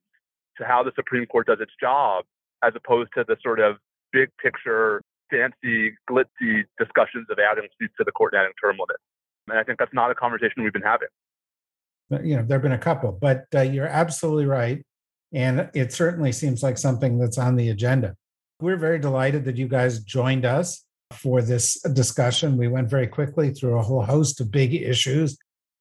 to 0.58 0.64
how 0.64 0.82
the 0.82 0.92
Supreme 0.94 1.26
Court 1.26 1.46
does 1.46 1.58
its 1.60 1.72
job, 1.80 2.24
as 2.62 2.72
opposed 2.76 3.10
to 3.16 3.24
the 3.26 3.36
sort 3.42 3.58
of 3.58 3.76
big 4.12 4.28
picture, 4.42 5.00
fancy, 5.30 5.96
glitzy 6.10 6.64
discussions 6.78 7.26
of 7.30 7.38
adding 7.38 7.68
seats 7.80 7.94
to 7.98 8.04
the 8.04 8.12
court 8.12 8.34
and 8.34 8.40
adding 8.40 8.52
term 8.62 8.76
limits. 8.76 9.02
And 9.48 9.58
I 9.58 9.62
think 9.64 9.78
that's 9.78 9.94
not 9.94 10.10
a 10.10 10.14
conversation 10.14 10.62
we've 10.62 10.72
been 10.72 10.82
having. 10.82 11.08
You 12.22 12.36
know, 12.36 12.42
there 12.42 12.56
have 12.56 12.62
been 12.62 12.72
a 12.72 12.78
couple, 12.78 13.12
but 13.12 13.46
uh, 13.54 13.62
you're 13.62 13.86
absolutely 13.86 14.44
right. 14.44 14.82
And 15.32 15.70
it 15.74 15.92
certainly 15.92 16.30
seems 16.32 16.62
like 16.62 16.76
something 16.76 17.18
that's 17.18 17.38
on 17.38 17.56
the 17.56 17.70
agenda. 17.70 18.14
We're 18.62 18.76
very 18.76 19.00
delighted 19.00 19.44
that 19.46 19.56
you 19.56 19.66
guys 19.66 20.04
joined 20.04 20.44
us 20.44 20.84
for 21.14 21.42
this 21.42 21.80
discussion. 21.80 22.56
We 22.56 22.68
went 22.68 22.88
very 22.88 23.08
quickly 23.08 23.50
through 23.50 23.76
a 23.76 23.82
whole 23.82 24.04
host 24.04 24.40
of 24.40 24.52
big 24.52 24.72
issues. 24.72 25.36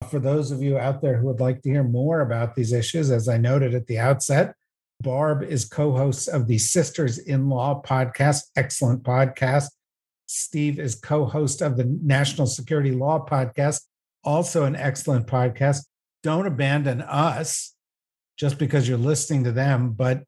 For 0.10 0.18
those 0.18 0.50
of 0.50 0.64
you 0.64 0.80
out 0.80 1.00
there 1.00 1.16
who 1.18 1.28
would 1.28 1.40
like 1.40 1.62
to 1.62 1.70
hear 1.70 1.84
more 1.84 2.22
about 2.22 2.56
these 2.56 2.74
issues, 2.74 3.12
as 3.12 3.30
I 3.30 3.38
noted 3.38 3.76
at 3.76 3.86
the 3.86 4.00
outset, 4.00 4.56
Barb 5.00 5.44
is 5.44 5.64
co 5.64 5.92
host 5.92 6.28
of 6.28 6.48
the 6.48 6.58
Sisters 6.58 7.20
in 7.20 7.50
Law 7.50 7.84
podcast, 7.86 8.46
excellent 8.56 9.04
podcast. 9.04 9.68
Steve 10.26 10.80
is 10.80 10.96
co 10.96 11.26
host 11.26 11.62
of 11.62 11.78
the 11.78 11.86
National 11.86 12.48
Security 12.48 12.94
Law 12.94 13.24
podcast, 13.24 13.82
also 14.24 14.64
an 14.64 14.76
excellent 14.76 15.28
podcast. 15.28 15.86
Don't 16.24 16.48
abandon 16.48 17.02
us 17.02 17.76
just 18.38 18.58
because 18.58 18.90
you're 18.90 18.98
listening 18.98 19.44
to 19.44 19.52
them, 19.52 19.92
but 19.92 20.24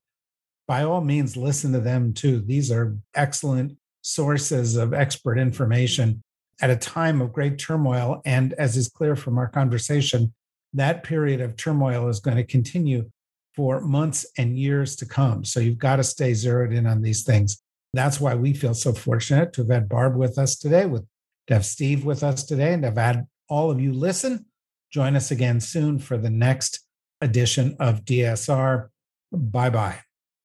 by 0.68 0.84
all 0.84 1.02
means, 1.02 1.36
listen 1.36 1.74
to 1.74 1.80
them 1.80 2.14
too. 2.14 2.40
These 2.40 2.72
are 2.72 2.96
excellent 3.16 3.78
sources 4.02 4.76
of 4.76 4.94
expert 4.94 5.38
information 5.38 6.22
at 6.62 6.70
a 6.70 6.76
time 6.76 7.22
of 7.22 7.34
great 7.34 7.58
turmoil. 7.58 8.22
And 8.26 8.54
as 8.54 8.78
is 8.78 8.88
clear 8.88 9.16
from 9.16 9.38
our 9.38 9.48
conversation, 9.48 10.34
that 10.74 11.04
period 11.04 11.42
of 11.42 11.56
turmoil 11.56 12.08
is 12.10 12.20
going 12.20 12.38
to 12.38 12.44
continue 12.44 13.10
for 13.56 13.82
months 13.82 14.26
and 14.38 14.58
years 14.58 14.96
to 14.98 15.06
come. 15.06 15.46
So 15.46 15.60
you've 15.60 15.78
got 15.78 15.98
to 15.98 16.04
stay 16.04 16.34
zeroed 16.34 16.74
in 16.74 16.88
on 16.88 17.02
these 17.02 17.24
things. 17.24 17.62
That's 17.94 18.20
why 18.20 18.34
we 18.34 18.54
feel 18.54 18.74
so 18.74 18.92
fortunate 18.94 19.54
to 19.54 19.62
have 19.62 19.70
had 19.70 19.90
Barb 19.90 20.16
with 20.16 20.38
us 20.38 20.58
today, 20.58 20.86
with 20.86 21.06
have 21.50 21.66
Steve 21.66 22.06
with 22.06 22.24
us 22.24 22.44
today, 22.44 22.74
and 22.74 22.82
to 22.82 22.88
have 22.88 22.98
had 22.98 23.28
all 23.50 23.70
of 23.70 23.80
you 23.80 23.94
listen. 23.94 24.46
Join 24.92 25.16
us 25.16 25.30
again 25.30 25.60
soon 25.60 26.00
for 26.00 26.18
the 26.18 26.30
next 26.30 26.80
edition 27.22 27.76
of 27.80 28.06
DSR. 28.06 28.88
Bye 29.32 29.70
bye. 29.70 30.13